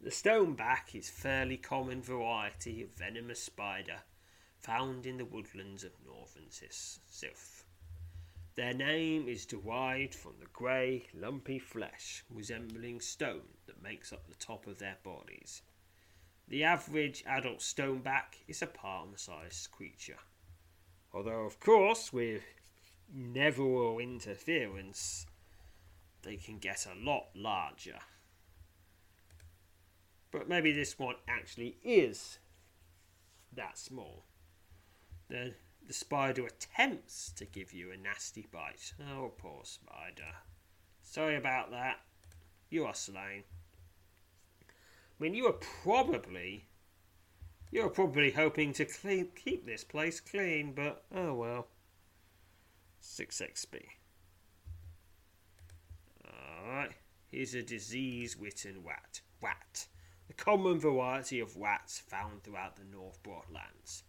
[0.00, 4.02] The stoneback is fairly common variety of venomous spider
[4.60, 7.64] found in the woodlands of northern Sylph.
[8.54, 14.34] Their name is derived from the grey, lumpy flesh resembling stone that makes up the
[14.34, 15.62] top of their bodies.
[16.48, 20.18] The average adult stoneback is a palm sized creature.
[21.12, 22.42] Although, of course, with
[23.14, 25.26] Neveril interference,
[26.22, 27.98] they can get a lot larger.
[30.30, 32.38] But maybe this one actually is
[33.54, 34.24] that small.
[35.28, 35.52] The,
[35.86, 38.94] the spider attempts to give you a nasty bite.
[39.10, 40.34] Oh, poor spider.
[41.02, 42.00] Sorry about that.
[42.70, 43.44] You are slain.
[44.62, 45.52] I mean, you are
[45.82, 46.66] probably.
[47.70, 51.66] You're probably hoping to clean, keep this place clean, but oh well.
[53.00, 53.82] 6 XP.
[56.26, 56.92] Alright,
[57.26, 59.20] here's a disease witten wat.
[59.42, 59.86] Wat.
[60.26, 64.04] The common variety of wats found throughout the North Broadlands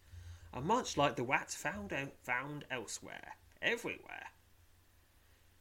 [0.52, 4.26] are much like the rats found, out, found elsewhere, everywhere.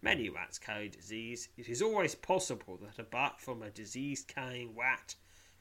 [0.01, 1.49] Many rats carry disease.
[1.57, 5.15] It is always possible that a bite from a disease carrying rat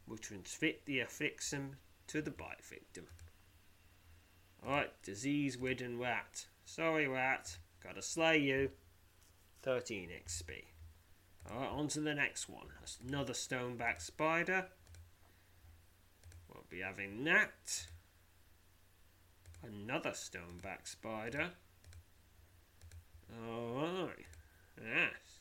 [0.07, 1.76] will transmit the affliction
[2.07, 3.07] to the bite victim.
[4.64, 6.47] Alright, disease ridden rat.
[6.64, 7.59] Sorry, rat.
[7.83, 8.70] Gotta slay you.
[9.62, 10.64] 13 XP.
[11.51, 12.68] Alright, on to the next one.
[13.07, 14.66] Another stoneback spider.
[16.49, 17.87] We'll be having that.
[19.62, 21.50] Another stoneback spider.
[23.46, 24.26] Alright.
[24.80, 25.40] Yes.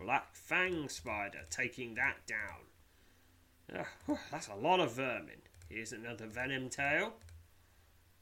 [0.00, 3.86] Black Fang spider taking that down.
[4.08, 5.42] Oh, that's a lot of vermin.
[5.68, 7.12] Here's another venom tail.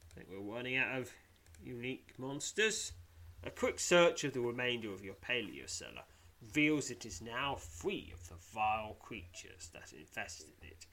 [0.03, 1.11] I think we're running out of
[1.63, 2.91] unique monsters.
[3.43, 6.03] A quick search of the remainder of your paleo cellar
[6.41, 10.85] reveals it is now free of the vile creatures that infested it.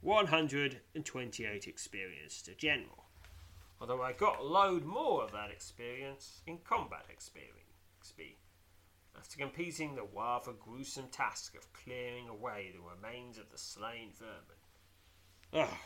[0.00, 3.01] 128 experience to general
[3.82, 7.58] although I got a load more of that experience in combat experience.
[8.00, 8.36] XP,
[9.18, 14.60] after completing the rather gruesome task of clearing away the remains of the slain vermin.
[15.52, 15.78] Oh,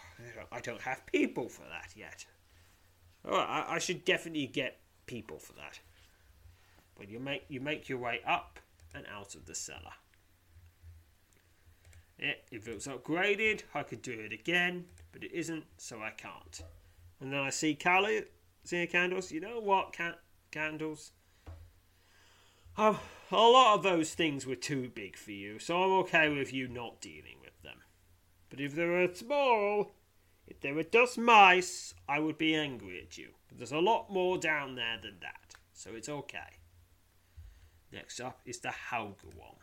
[0.52, 2.27] I don't have people for that yet.
[3.24, 5.81] Oh, I, I should definitely get people for that.
[6.98, 8.59] But you make you make your way up
[8.94, 9.97] and out of the cellar.
[12.18, 16.10] Yeah, if it was upgraded, I could do it again, but it isn't, so I
[16.10, 16.62] can't.
[17.20, 18.24] And then I see Callie,
[18.64, 19.32] see candles.
[19.32, 20.14] You know what, Can-
[20.51, 21.12] candles?
[22.78, 26.52] Oh, a lot of those things were too big for you, so I'm okay with
[26.52, 27.78] you not dealing with them.
[28.51, 29.93] But if they were small,
[30.47, 33.30] if they were just mice, I would be angry at you.
[33.48, 36.60] But there's a lot more down there than that, so it's okay.
[37.90, 39.56] Next up is the Haugerwom.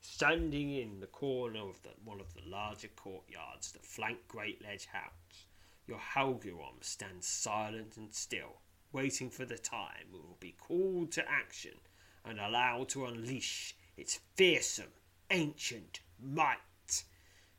[0.00, 4.86] Standing in the corner of the, one of the larger courtyards that flank Great Ledge
[4.86, 5.46] House
[5.88, 8.60] your Haugerwom stands silent and still,
[8.92, 11.80] waiting for the time it will be called to action
[12.24, 14.92] and allowed to unleash its fearsome,
[15.30, 17.04] ancient might.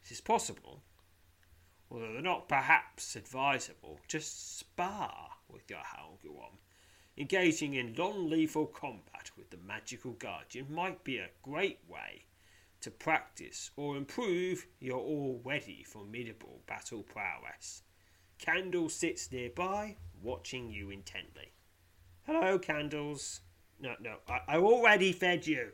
[0.04, 0.84] It is possible,
[1.90, 6.60] although not perhaps advisable, just spar with your Haugerwom.
[7.18, 12.26] engaging in non lethal combat with the magical guardian might be a great way
[12.82, 17.82] to practice or improve your already formidable battle prowess.
[18.40, 21.52] Candle sits nearby, watching you intently.
[22.26, 23.42] Hello, Candles.
[23.80, 25.74] No, no, I, I already fed you.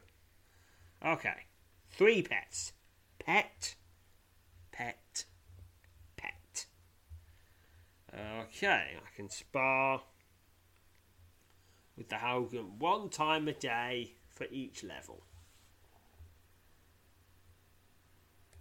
[1.06, 1.46] Okay,
[1.92, 2.74] three pets.
[3.20, 3.76] Pet,
[4.72, 5.26] pet,
[6.18, 6.66] pet.
[8.14, 10.02] Okay, I can spar
[11.96, 15.24] with the Haugen one time a day for each level.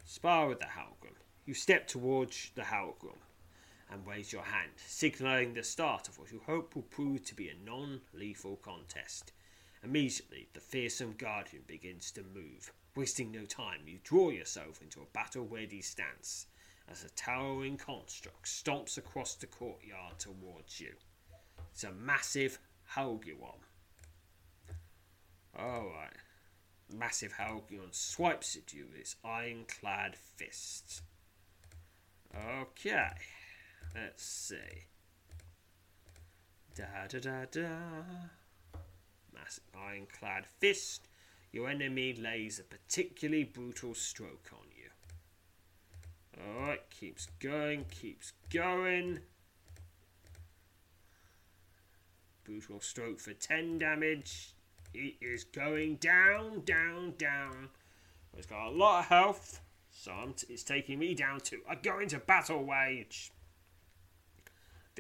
[0.04, 1.14] Spar with the Haugen.
[1.46, 3.18] You step towards the Haugen
[3.94, 7.48] and raise your hand, signalling the start of what you hope will prove to be
[7.48, 9.32] a non lethal contest.
[9.84, 12.72] Immediately, the fearsome guardian begins to move.
[12.96, 16.46] Wasting no time, you draw yourself into a battle ready stance
[16.90, 20.92] as a towering construct stomps across the courtyard towards you.
[21.72, 22.58] It's a massive
[22.94, 23.60] Helgiwon.
[25.56, 26.16] Alright.
[26.92, 31.02] Massive Helgion swipes at you with its ironclad fists.
[32.36, 33.10] Okay.
[33.94, 34.56] Let's see.
[36.74, 37.68] Da da da da.
[39.32, 41.08] Massive ironclad fist.
[41.52, 44.90] Your enemy lays a particularly brutal stroke on you.
[46.42, 49.20] Alright, keeps going, keeps going.
[52.44, 54.54] Brutal stroke for 10 damage.
[54.92, 57.68] It is going down, down, down.
[58.36, 59.60] It's got a lot of health,
[59.90, 61.60] so t- it's taking me down too.
[61.68, 63.30] I go into battle wage.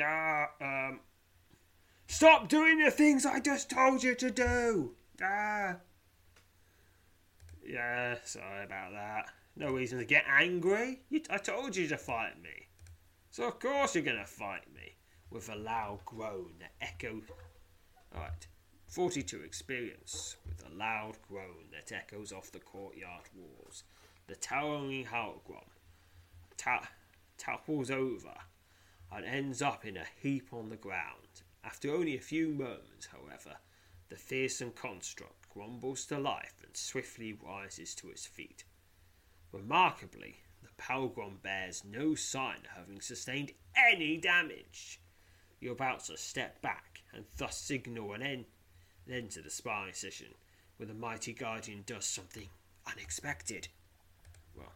[0.00, 1.00] Ah, um,
[2.06, 4.94] stop doing the things I just told you to do.
[5.22, 5.76] Ah.
[7.66, 9.26] Yeah, sorry about that.
[9.56, 11.00] No reason to get angry.
[11.08, 12.68] You, I told you to fight me.
[13.30, 14.96] So of course you're going to fight me.
[15.30, 17.22] With a loud groan that echoes.
[18.14, 18.46] Alright.
[18.88, 20.36] 42 experience.
[20.46, 23.84] With a loud groan that echoes off the courtyard walls.
[24.26, 25.68] The towering Halgrom
[26.56, 26.88] ta-
[27.38, 28.34] topples over
[29.14, 31.42] and ends up in a heap on the ground.
[31.64, 33.56] After only a few moments, however,
[34.08, 38.64] the fearsome construct grumbles to life and swiftly rises to its feet.
[39.52, 45.00] Remarkably, the Palgrom bears no sign of having sustained any damage.
[45.60, 48.44] You're about to step back and thus signal an end,
[49.10, 50.34] end to the sparring session
[50.76, 52.48] when the mighty guardian does something
[52.90, 53.68] unexpected.
[54.56, 54.72] Well,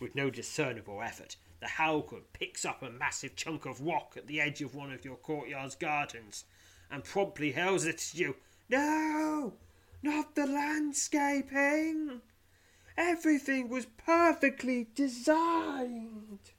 [0.00, 4.40] with no discernible effort, the Halgrim picks up a massive chunk of rock at the
[4.40, 6.44] edge of one of your courtyard's gardens
[6.90, 8.36] and promptly hurls it at you.
[8.68, 9.52] No!
[10.02, 12.22] Not the landscaping!
[12.96, 16.50] Everything was perfectly designed!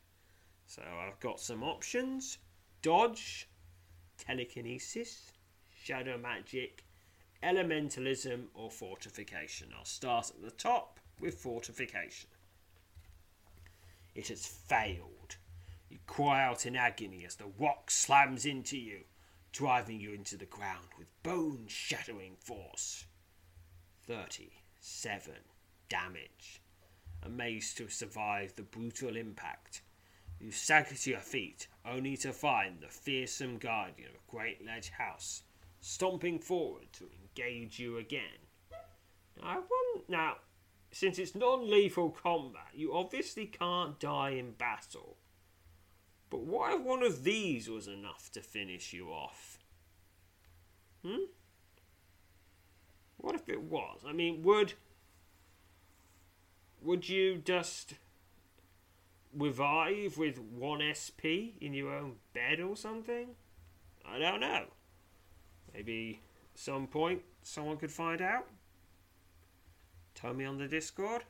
[0.67, 2.37] So I've got some options
[2.81, 3.47] dodge,
[4.17, 5.31] telekinesis,
[5.83, 6.83] shadow magic,
[7.43, 9.69] elementalism, or fortification.
[9.77, 12.30] I'll start at the top with fortification.
[14.15, 15.38] It has failed.
[15.89, 19.01] You cry out in agony as the rock slams into you,
[19.51, 23.05] driving you into the ground with bone shattering force.
[24.07, 25.33] 37
[25.89, 26.61] damage.
[27.23, 29.83] Amazed to survive the brutal impact,
[30.39, 35.43] you stagger to your feet, only to find the fearsome guardian of Great Ledge House
[35.81, 38.47] stomping forward to engage you again.
[39.43, 40.38] I want now,
[40.91, 45.18] since it's non-lethal combat, you obviously can't die in battle.
[46.30, 49.59] But what if one of these was enough to finish you off?
[51.05, 51.26] Hmm?
[53.18, 54.01] What if it was?
[54.07, 54.73] I mean, would
[56.81, 57.93] would you just
[59.38, 63.30] revive with one SP in your own bed or something?
[64.05, 64.65] I don't know.
[65.73, 66.22] Maybe
[66.55, 68.47] some point someone could find out.
[70.22, 71.23] Tell me on the Discord.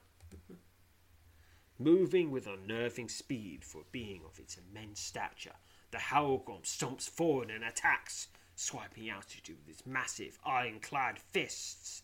[1.80, 5.56] Moving with unnerving speed for a being of its immense stature,
[5.92, 8.28] the Howlgrom stomps forward and attacks,
[8.58, 12.04] swiping you with its massive ironclad fists.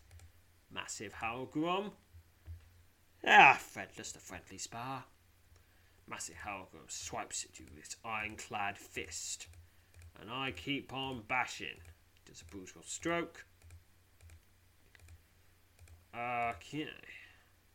[0.71, 1.91] Massive Howlgrom?
[3.25, 5.03] Ah, friendless the friendly spar.
[6.07, 9.47] Massive Howlgrom swipes at you with its ironclad fist,
[10.21, 11.81] and I keep on bashing.
[12.25, 13.45] Does a brutal stroke.
[16.17, 16.87] Okay.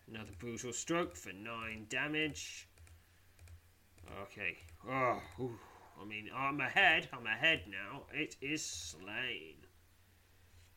[0.08, 2.66] Another brutal stroke for 9 damage.
[4.22, 4.58] Okay.
[4.88, 5.20] Oh.
[6.00, 7.08] I mean, I'm ahead.
[7.12, 8.02] I'm ahead now.
[8.12, 9.58] It is slain.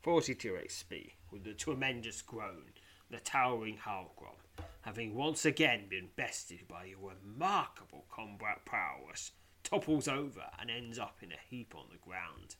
[0.03, 2.73] 42 XP with a tremendous groan.
[3.09, 4.37] The towering Halgrom,
[4.81, 9.31] having once again been bested by your remarkable combat prowess,
[9.63, 12.55] topples over and ends up in a heap on the ground.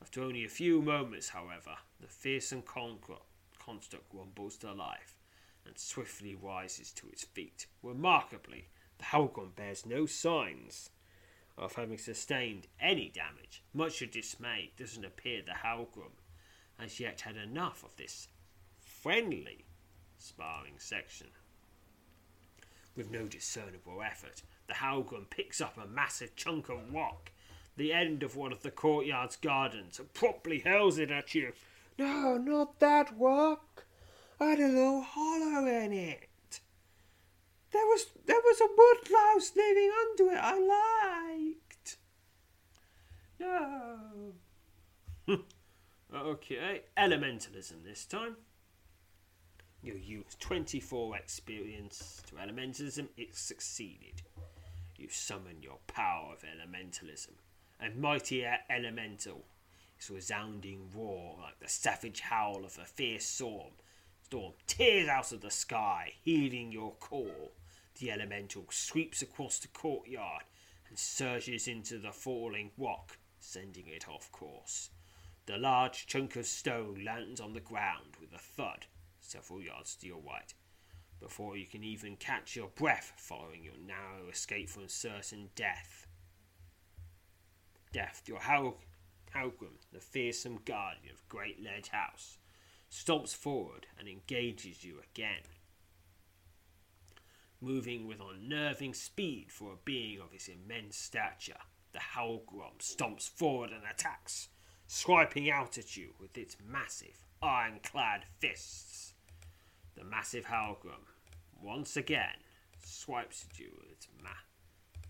[0.00, 2.62] After only a few moments, however, the fearsome
[3.68, 5.14] construct rumbles to life
[5.66, 7.66] and swiftly rises to its feet.
[7.82, 10.88] Remarkably, the Hellgrim bears no signs
[11.58, 13.62] of having sustained any damage.
[13.74, 16.16] Much to dismay, doesn't appear the Hellgrim
[16.78, 18.28] has yet had enough of this
[18.80, 19.66] friendly
[20.16, 21.26] sparring section.
[22.96, 27.32] With no discernible effort, the Hellgrim picks up a massive chunk of rock,
[27.76, 31.52] the end of one of the courtyard's gardens, and promptly hurls it at you.
[31.98, 33.84] No, not that rock.
[34.40, 36.60] I had a little hollow in it.
[37.72, 41.96] There was there was a woodlouse living under it I liked.
[43.40, 44.34] No.
[46.14, 48.36] okay, elementalism this time.
[49.82, 54.22] You use 24 experience to elementalism, it succeeded.
[54.96, 57.34] You summon your power of elementalism,
[57.80, 59.44] A mighty elemental,
[59.98, 63.72] its resounding roar like the savage howl of a fierce storm,
[64.22, 67.52] storm tears out of the sky, heeding your call.
[67.98, 70.44] The elemental sweeps across the courtyard
[70.88, 74.90] and surges into the falling rock, sending it off course.
[75.46, 78.86] The large chunk of stone lands on the ground with a thud
[79.20, 80.54] several yards to your right,
[81.20, 86.06] before you can even catch your breath following your narrow escape from certain death.
[87.92, 88.78] Death, your Hal-
[89.34, 92.38] Hellgrim, the fearsome guardian of Great Ledge House,
[92.90, 95.42] stomps forward and engages you again.
[97.60, 101.60] Moving with unnerving speed for a being of his immense stature,
[101.92, 104.48] the Hellgrim stomps forward and attacks,
[104.86, 109.14] swiping out at you with its massive, ironclad fists.
[109.96, 111.06] The massive Hellgrim
[111.60, 112.44] once again
[112.84, 114.30] swipes at you with its ma-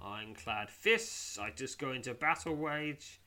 [0.03, 1.39] ironclad fists.
[1.39, 3.20] I just go into battle rage.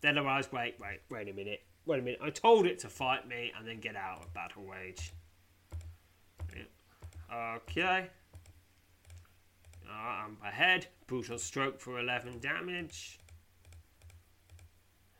[0.00, 2.20] Then I realize, wait, wait, wait a minute, wait a minute.
[2.22, 5.12] I told it to fight me and then get out of battle rage.
[7.32, 8.08] Okay.
[9.88, 10.86] Uh, I'm ahead.
[11.06, 13.18] Brutal stroke for 11 damage.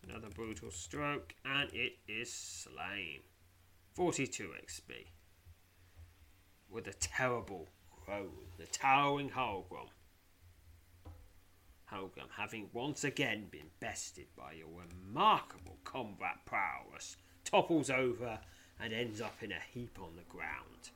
[0.06, 3.20] Another brutal stroke, and it is slain.
[3.94, 5.06] 42 XP
[6.70, 7.68] with a terrible
[8.04, 9.88] groan, the towering Hellgrim.
[11.92, 18.38] Hellgrim, having once again been bested by your remarkable combat prowess, topples over
[18.80, 20.90] and ends up in a heap on the ground.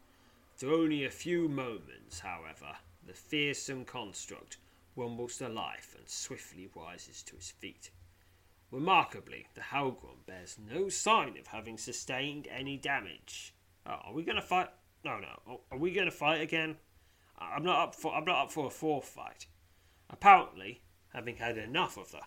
[0.54, 4.58] After only a few moments, however, the fearsome construct
[4.94, 7.90] rumbles to life and swiftly rises to its feet.
[8.70, 13.54] Remarkably, the Hellgrim bears no sign of having sustained any damage.
[13.84, 14.68] Oh, are we going to fight?
[15.04, 15.62] No, no.
[15.72, 16.76] Are we going to fight again?
[17.36, 18.14] I'm not up for.
[18.14, 19.46] I'm not up for a fourth fight.
[20.12, 20.82] Apparently,
[21.12, 22.20] having had enough of the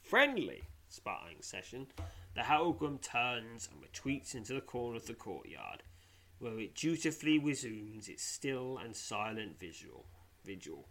[0.00, 1.88] friendly sparring session,
[2.34, 5.82] the Hellgrim turns and retreats into the corner of the courtyard,
[6.38, 10.06] where it dutifully resumes its still and silent visual
[10.44, 10.88] vigil.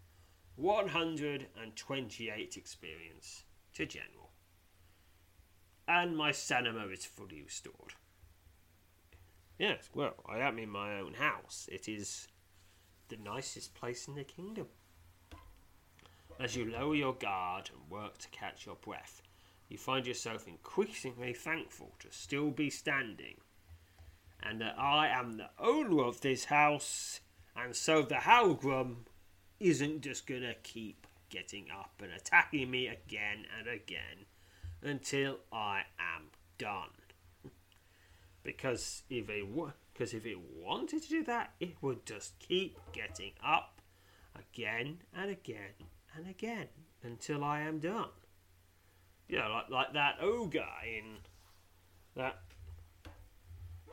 [0.55, 3.43] 128 experience
[3.73, 4.31] to general.
[5.87, 7.95] And my stamina is fully restored.
[9.57, 11.67] Yes, well, I am in my own house.
[11.71, 12.27] It is
[13.09, 14.67] the nicest place in the kingdom.
[16.39, 19.21] As you lower your guard and work to catch your breath,
[19.69, 23.37] you find yourself increasingly thankful to still be standing,
[24.41, 27.21] and that I am the owner of this house,
[27.55, 29.05] and so the Hellgrim
[29.59, 34.25] isn't just gonna keep getting up and attacking me again and again
[34.81, 36.89] until I am done.
[38.43, 39.45] Because if it
[39.93, 43.79] because if it wanted to do that, it would just keep getting up
[44.35, 45.71] again and again
[46.15, 46.67] and again
[47.03, 48.09] until I am done.
[49.27, 51.17] Yeah, like like that ogre in
[52.15, 52.39] that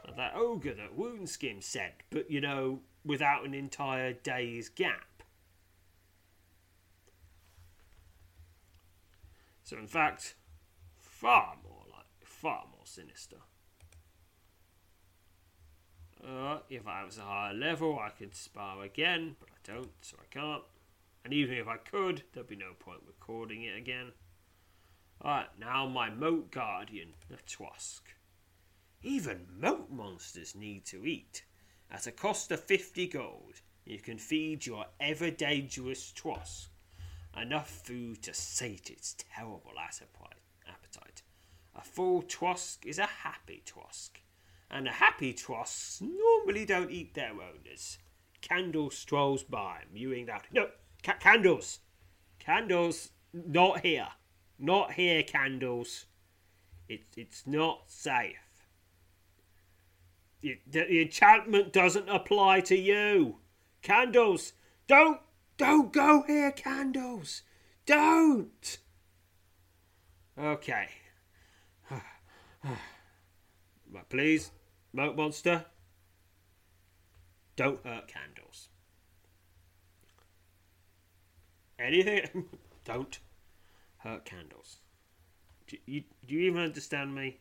[0.06, 5.22] like that ogre that Woundskin said, but you know, without an entire day's gap.
[9.62, 10.34] So in fact,
[10.98, 13.36] far more like far more sinister.
[16.22, 20.16] Uh, if I was a higher level, I could spar again, but I don't, so
[20.20, 20.62] I can't.
[21.24, 24.12] And even if I could, there'd be no point recording it again.
[25.22, 28.02] Alright, now my moat guardian, the Twosk.
[29.02, 31.44] Even moat monsters need to eat.
[31.90, 36.68] At a cost of 50 gold, you can feed your ever dangerous Twosk
[37.40, 41.22] enough food to sate its terrible appetite.
[41.74, 44.20] A full Twosk is a happy Twosk
[44.70, 47.98] and the happy Twosks normally don't eat their owners.
[48.40, 50.44] Candle strolls by, mewing out.
[50.52, 50.68] No,
[51.02, 51.80] ca- candles!
[52.38, 54.08] Candles, not here.
[54.58, 56.06] Not here, candles.
[56.88, 58.36] It, it's not safe.
[60.40, 63.36] The, the, enchantment doesn't apply to you.
[63.82, 64.54] Candles,
[64.86, 65.20] don't,
[65.56, 67.42] don't go here, candles.
[67.86, 68.78] Don't.
[70.38, 70.88] Okay.
[74.08, 74.50] Please,
[74.92, 75.66] Moat Monster,
[77.56, 78.69] don't hurt candles.
[81.80, 82.44] Anything,
[82.84, 83.18] don't
[83.98, 84.78] hurt candles.
[85.66, 87.38] Do you, do you even understand me?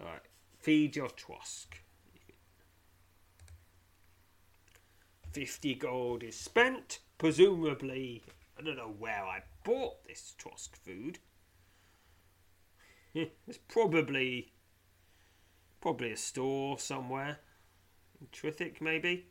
[0.00, 0.22] Alright,
[0.60, 1.74] feed your Trosk.
[5.32, 7.00] 50 gold is spent.
[7.18, 8.22] Presumably,
[8.58, 11.18] I don't know where I bought this Trosk food.
[13.14, 14.52] it's probably
[15.80, 17.40] probably a store somewhere.
[18.20, 19.26] In Trithic, maybe?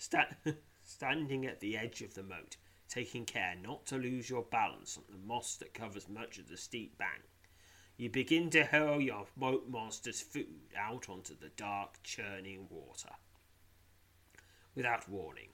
[0.00, 0.34] Sta-
[0.82, 2.56] standing at the edge of the moat,
[2.88, 6.56] taking care not to lose your balance on the moss that covers much of the
[6.56, 7.20] steep bank.
[7.98, 13.10] You begin to hurl your moat monster's food out onto the dark, churning water.
[14.74, 15.50] Without warning,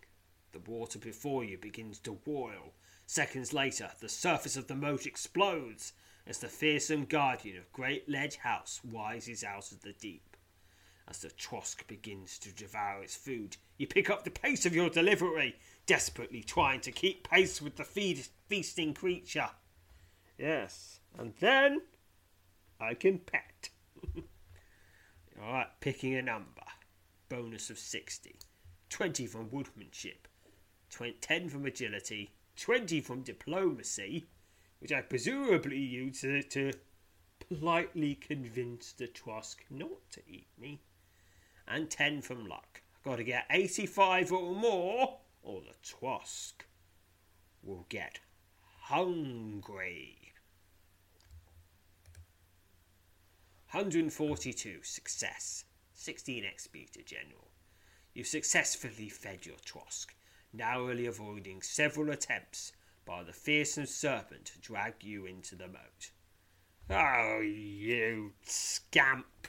[0.52, 2.72] the water before you begins to boil.
[3.04, 5.92] Seconds later, the surface of the moat explodes
[6.24, 10.25] as the fearsome guardian of Great Ledge House rises out of the deep.
[11.08, 14.90] As the Trosk begins to devour its food, you pick up the pace of your
[14.90, 15.56] delivery,
[15.86, 19.50] desperately trying to keep pace with the feed- feasting creature.
[20.36, 21.82] Yes, and then
[22.80, 23.70] I can pet.
[25.40, 26.62] Alright, picking a number.
[27.28, 28.36] Bonus of 60.
[28.90, 30.26] 20 from woodmanship,
[30.90, 34.24] 10 from agility, 20 from diplomacy,
[34.80, 36.72] which I presumably use to, to
[37.38, 40.80] politely convince the Trosk not to eat me,
[41.68, 42.82] and 10 from luck.
[43.04, 46.66] Got to get 85 or more, or the Trosk
[47.62, 48.20] will get
[48.82, 50.32] hungry.
[53.70, 57.50] 142 success, 16 XP to general.
[58.14, 60.06] You've successfully fed your Trosk,
[60.52, 62.72] narrowly avoiding several attempts
[63.04, 66.10] by the fearsome serpent to drag you into the moat.
[66.88, 69.48] Oh, you scamp!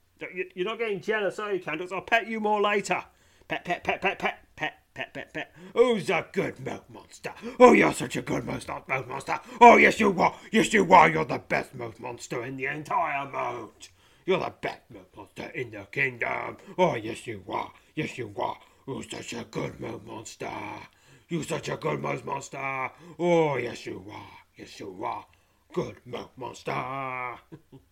[0.53, 1.91] You're not getting jealous, are you, candles?
[1.91, 3.03] I'll pet you more later.
[3.47, 5.53] Pet, pet, pet, pet, pet, pet, pet, pet, pet.
[5.73, 7.33] Who's a good milk monster?
[7.59, 8.67] Oh, you're such a good milk
[9.07, 9.39] monster.
[9.59, 10.35] Oh, yes, you are.
[10.51, 11.09] Yes, you are.
[11.09, 13.89] You're the best milk monster in the entire moat.
[14.25, 16.57] You're the best milk monster in the kingdom.
[16.77, 17.71] Oh, yes, you are.
[17.95, 18.57] Yes, you are.
[18.87, 20.51] You're such a good milk monster.
[21.27, 22.91] You're such a good milk monster.
[23.19, 24.37] Oh, yes, you are.
[24.55, 25.25] Yes, you are.
[25.73, 27.37] Good milk monster.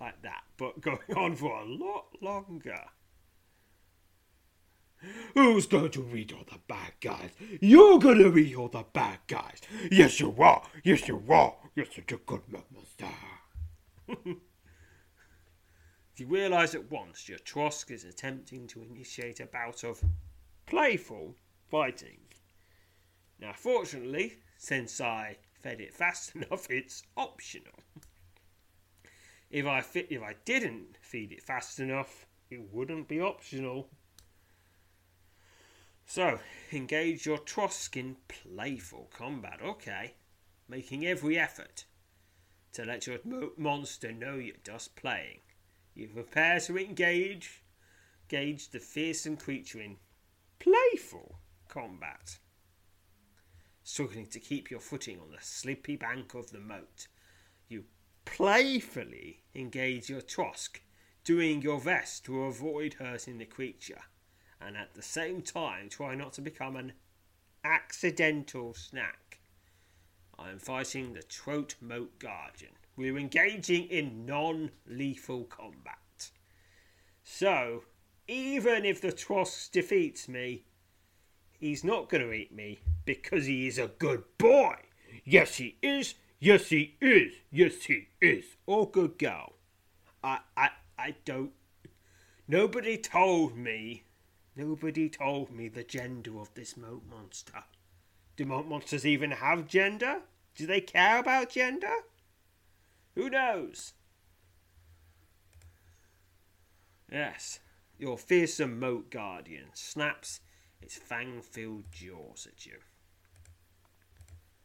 [0.00, 2.80] like that, but going on for a lot longer.
[5.34, 7.30] Who's going to read all the bad guys?
[7.60, 9.60] You're going to read all the bad guys.
[9.90, 10.62] Yes, you are.
[10.84, 11.54] Yes, you are.
[11.74, 13.06] You're such a good monster.
[16.16, 20.02] you realise at once your Trosk is attempting to initiate a bout of
[20.66, 21.34] playful
[21.70, 22.18] fighting.
[23.38, 27.72] Now, fortunately, since I fed it fast enough, it's optional.
[29.50, 33.88] If I fit, if I didn't feed it fast enough, it wouldn't be optional.
[36.06, 36.38] So,
[36.72, 39.60] engage your Trosk in playful combat.
[39.62, 40.14] Okay,
[40.68, 41.84] making every effort
[42.72, 43.18] to let your
[43.56, 45.40] monster know you're just playing.
[45.94, 47.62] You prepare to engage,
[48.30, 49.96] engage the fearsome creature in
[50.60, 52.38] playful combat.
[53.82, 57.08] Struggling to keep your footing on the slippy bank of the moat,
[57.68, 57.84] you
[58.24, 60.80] playfully engage your Trosk,
[61.24, 64.02] doing your best to avoid hurting the creature
[64.60, 66.92] and at the same time try not to become an
[67.64, 69.40] accidental snack.
[70.38, 72.72] I am fighting the Troat Moat Guardian.
[72.96, 76.30] We're engaging in non lethal combat.
[77.22, 77.84] So,
[78.26, 80.64] even if the Trosk defeats me,
[81.58, 84.76] he's not going to eat me because he is a good boy.
[85.24, 86.14] Yes, he is.
[86.40, 87.34] Yes, he is.
[87.52, 88.44] Yes, he is.
[88.66, 89.52] Oh, good girl.
[90.24, 91.52] I, I, I don't.
[92.48, 94.04] Nobody told me
[94.56, 97.64] Nobody told me the gender of this moat monster.
[98.36, 100.20] Do moat monsters even have gender?
[100.54, 101.94] Do they care about gender?
[103.14, 103.94] Who knows?
[107.10, 107.60] Yes,
[107.98, 110.40] your fearsome moat guardian snaps
[110.82, 112.78] its fang filled jaws at you.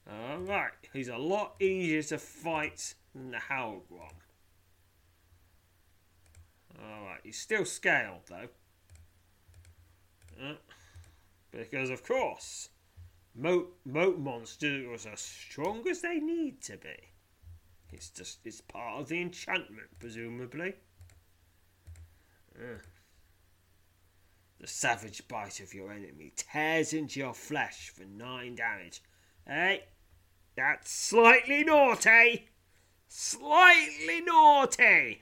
[0.09, 4.13] Alright, he's a lot easier to fight than the Howlgrom.
[6.79, 8.49] Alright, he's still scaled though.
[10.41, 10.55] Uh,
[11.51, 12.69] because, of course,
[13.33, 16.95] moat, moat monsters are as strong as they need to be.
[17.91, 20.75] It's just it's part of the enchantment, presumably.
[22.57, 22.79] Uh.
[24.59, 29.01] The savage bite of your enemy tears into your flesh for nine damage.
[29.45, 29.83] Hey,
[30.55, 32.49] that's slightly naughty!
[33.07, 35.21] Slightly naughty!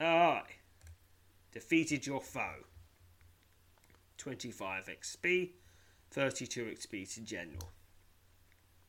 [0.00, 0.44] Alright.
[1.52, 2.64] Defeated your foe.
[4.18, 5.50] 25 XP,
[6.10, 7.70] 32 XP to general.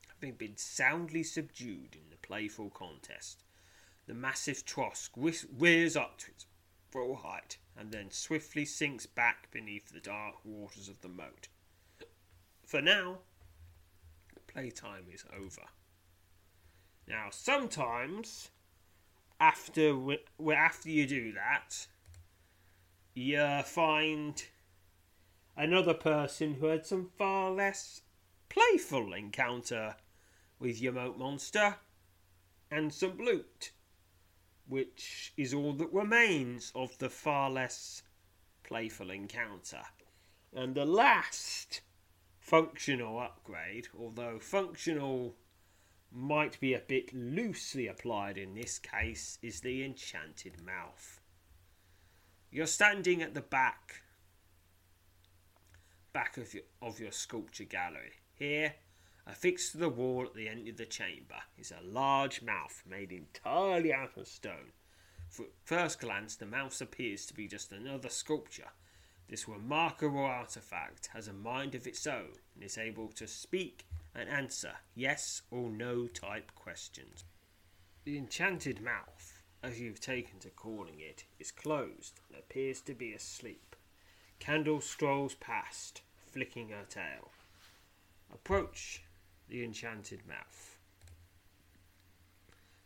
[0.08, 3.44] Having been soundly subdued in the playful contest,
[4.06, 6.46] the massive Trosk rears up to its
[6.90, 11.48] full height and then swiftly sinks back beneath the dark waters of the moat.
[12.64, 13.18] For now,
[14.58, 15.68] playtime is over.
[17.06, 18.50] Now, sometimes
[19.38, 19.96] after
[20.52, 21.86] after you do that,
[23.14, 24.42] you find
[25.56, 28.02] another person who had some far less
[28.48, 29.94] playful encounter
[30.58, 31.76] with your moat monster
[32.68, 33.70] and some loot,
[34.66, 38.02] which is all that remains of the far less
[38.64, 39.82] playful encounter.
[40.52, 41.82] And the last
[42.48, 45.34] functional upgrade, although functional
[46.10, 51.20] might be a bit loosely applied in this case, is the enchanted mouth.
[52.50, 54.02] You're standing at the back
[56.14, 58.14] back of your, of your sculpture gallery.
[58.34, 58.76] Here,
[59.26, 63.12] affixed to the wall at the end of the chamber, is a large mouth made
[63.12, 64.72] entirely out of stone.
[65.28, 68.70] For at first glance, the mouth appears to be just another sculpture.
[69.28, 74.28] This remarkable artifact has a mind of its own and is able to speak and
[74.28, 77.24] answer yes or no type questions.
[78.04, 83.12] The enchanted mouth, as you've taken to calling it, is closed and appears to be
[83.12, 83.76] asleep.
[84.38, 87.30] Candle strolls past, flicking her tail.
[88.32, 89.02] Approach
[89.48, 90.78] the enchanted mouth.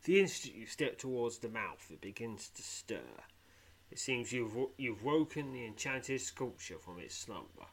[0.05, 3.23] The instant you step towards the mouth, it begins to stir.
[3.93, 7.67] It seems you've, you've woken the enchanted sculpture from its slumber.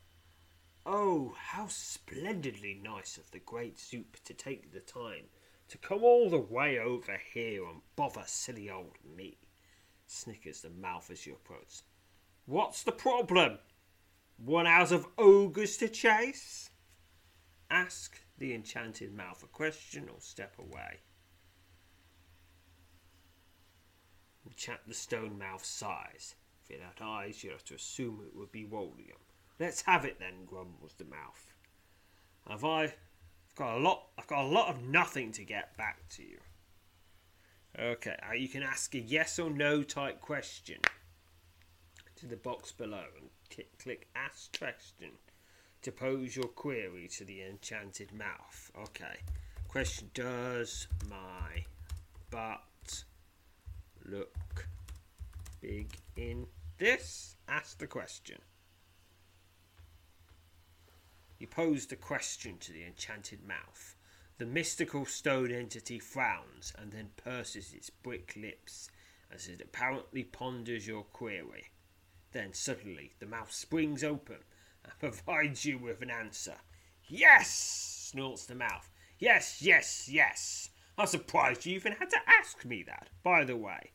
[0.86, 5.30] Oh, how splendidly nice of the great Zoop to take the time
[5.70, 9.38] to come all the way over here and bother silly old me,
[10.08, 11.84] snickers the mouth as you approach.
[12.46, 13.60] What's the problem?
[14.36, 16.70] One out of ogres to chase?
[17.70, 21.00] Ask the enchanted mouth a question or step away.
[24.50, 26.36] Enchant the stone mouth sighs.
[26.66, 29.22] If it had eyes, you'd have to assume it would be Wolium.
[29.60, 31.54] Let's have it then, grumbles the mouth.
[32.50, 36.08] Have I I've got a lot I've got a lot of nothing to get back
[36.10, 36.40] to you.
[37.78, 40.80] Okay, uh, you can ask a yes or no type question
[42.16, 43.30] to the box below and
[43.78, 45.12] click Ask Question
[45.82, 48.72] to pose your query to the enchanted mouth.
[48.78, 49.20] Okay.
[49.68, 51.64] Question Does my
[52.30, 52.64] butt
[54.12, 54.68] look
[55.62, 57.36] big in this?
[57.48, 58.40] Ask the question.
[61.38, 63.96] You pose the question to the enchanted mouth.
[64.38, 68.90] The mystical stone entity frowns and then purses its brick lips
[69.32, 71.72] as it apparently ponders your query.
[72.32, 74.40] Then suddenly the mouth springs open
[74.84, 76.56] and provides you with an answer.
[77.08, 77.90] Yes!
[78.10, 78.90] snorts the mouth.
[79.20, 80.70] Yes, yes, yes.
[80.98, 83.92] I'm surprised you even had to ask me that, by the way.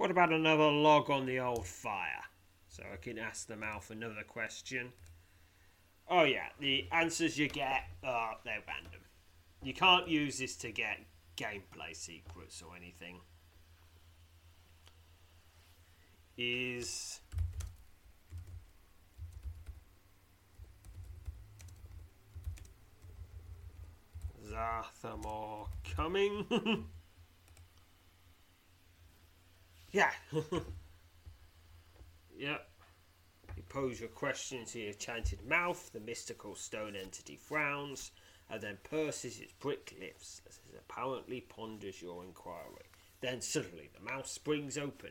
[0.00, 2.22] What about another log on the old fire?
[2.68, 4.94] So I can ask the mouth another question.
[6.08, 9.02] Oh yeah, the answers you get are they're random.
[9.62, 11.00] You can't use this to get
[11.36, 13.20] gameplay secrets or anything.
[16.38, 17.20] Is
[24.50, 26.86] Zathamor coming?
[29.92, 30.10] yeah.
[32.36, 32.68] yep.
[33.56, 38.12] You pose your question to your enchanted mouth, the mystical stone entity frowns,
[38.48, 42.86] and then purses its brick lips as it apparently ponders your inquiry.
[43.20, 45.10] Then suddenly the mouth springs open,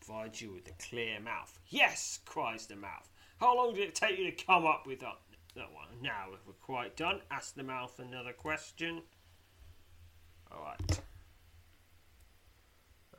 [0.00, 1.58] provides you with a clear mouth.
[1.68, 3.10] Yes, cries the mouth.
[3.38, 5.16] How long did it take you to come up with that?
[5.56, 5.88] that one.
[6.02, 9.02] Now, if we're quite done, ask the mouth another question.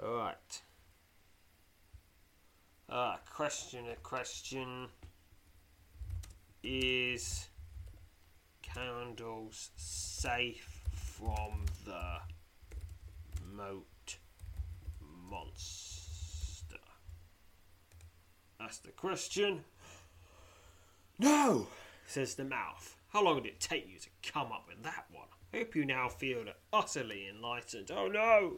[0.02, 0.62] Alright.
[2.90, 4.88] Ah, question a question
[6.64, 7.50] is
[8.64, 12.18] candles safe from the
[13.56, 14.18] moat
[15.30, 16.80] monster?
[18.60, 19.64] That's the question.
[21.20, 21.68] No,
[22.08, 22.96] says the mouth.
[23.10, 25.28] How long did it take you to come up with that one?
[25.54, 26.44] Hope you now feel
[26.74, 27.92] utterly enlightened.
[27.92, 28.58] Oh no!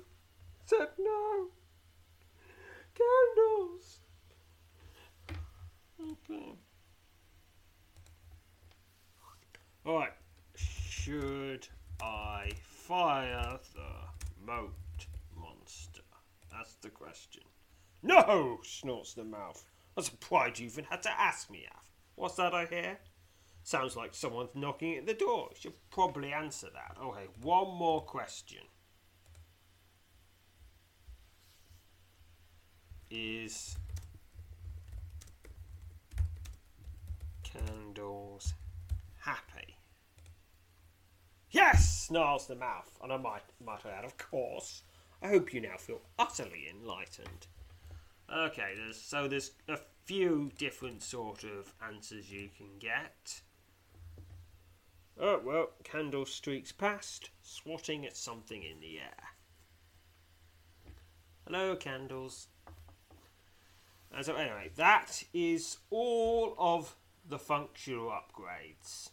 [0.64, 1.47] Said no!
[2.95, 3.99] Candles!
[9.85, 10.13] Alright.
[10.55, 11.67] Should
[12.01, 14.76] I fire the moat
[15.35, 16.01] monster?
[16.51, 17.43] That's the question.
[18.03, 18.59] No!
[18.63, 19.65] snorts the mouth.
[19.97, 21.91] I'm surprised you even had to ask me, Af.
[22.15, 22.99] What's that I hear?
[23.63, 25.49] Sounds like someone's knocking at the door.
[25.59, 26.97] Should probably answer that.
[27.01, 28.61] Okay, one more question.
[33.09, 33.76] Is
[37.51, 38.53] candles
[39.19, 39.77] happy?
[41.51, 44.84] Yes, snarls the mouth, and I might might add, of course.
[45.21, 47.47] I hope you now feel utterly enlightened.
[48.31, 53.41] Okay, there's so there's a few different sort of answers you can get.
[55.19, 59.30] Oh well, Candle streaks past, swatting at something in the air.
[61.45, 62.47] Hello, candles.
[64.15, 66.95] And so anyway, that is all of
[67.30, 69.10] the functional upgrades.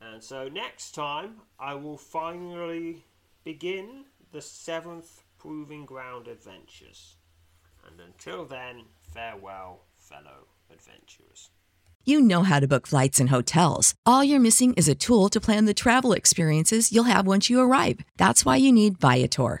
[0.00, 3.04] And so next time I will finally
[3.44, 7.16] begin the seventh Proving Ground adventures.
[7.86, 11.50] And until then, farewell, fellow adventurers.
[12.04, 13.94] You know how to book flights and hotels.
[14.06, 17.60] All you're missing is a tool to plan the travel experiences you'll have once you
[17.60, 18.00] arrive.
[18.16, 19.60] That's why you need Viator.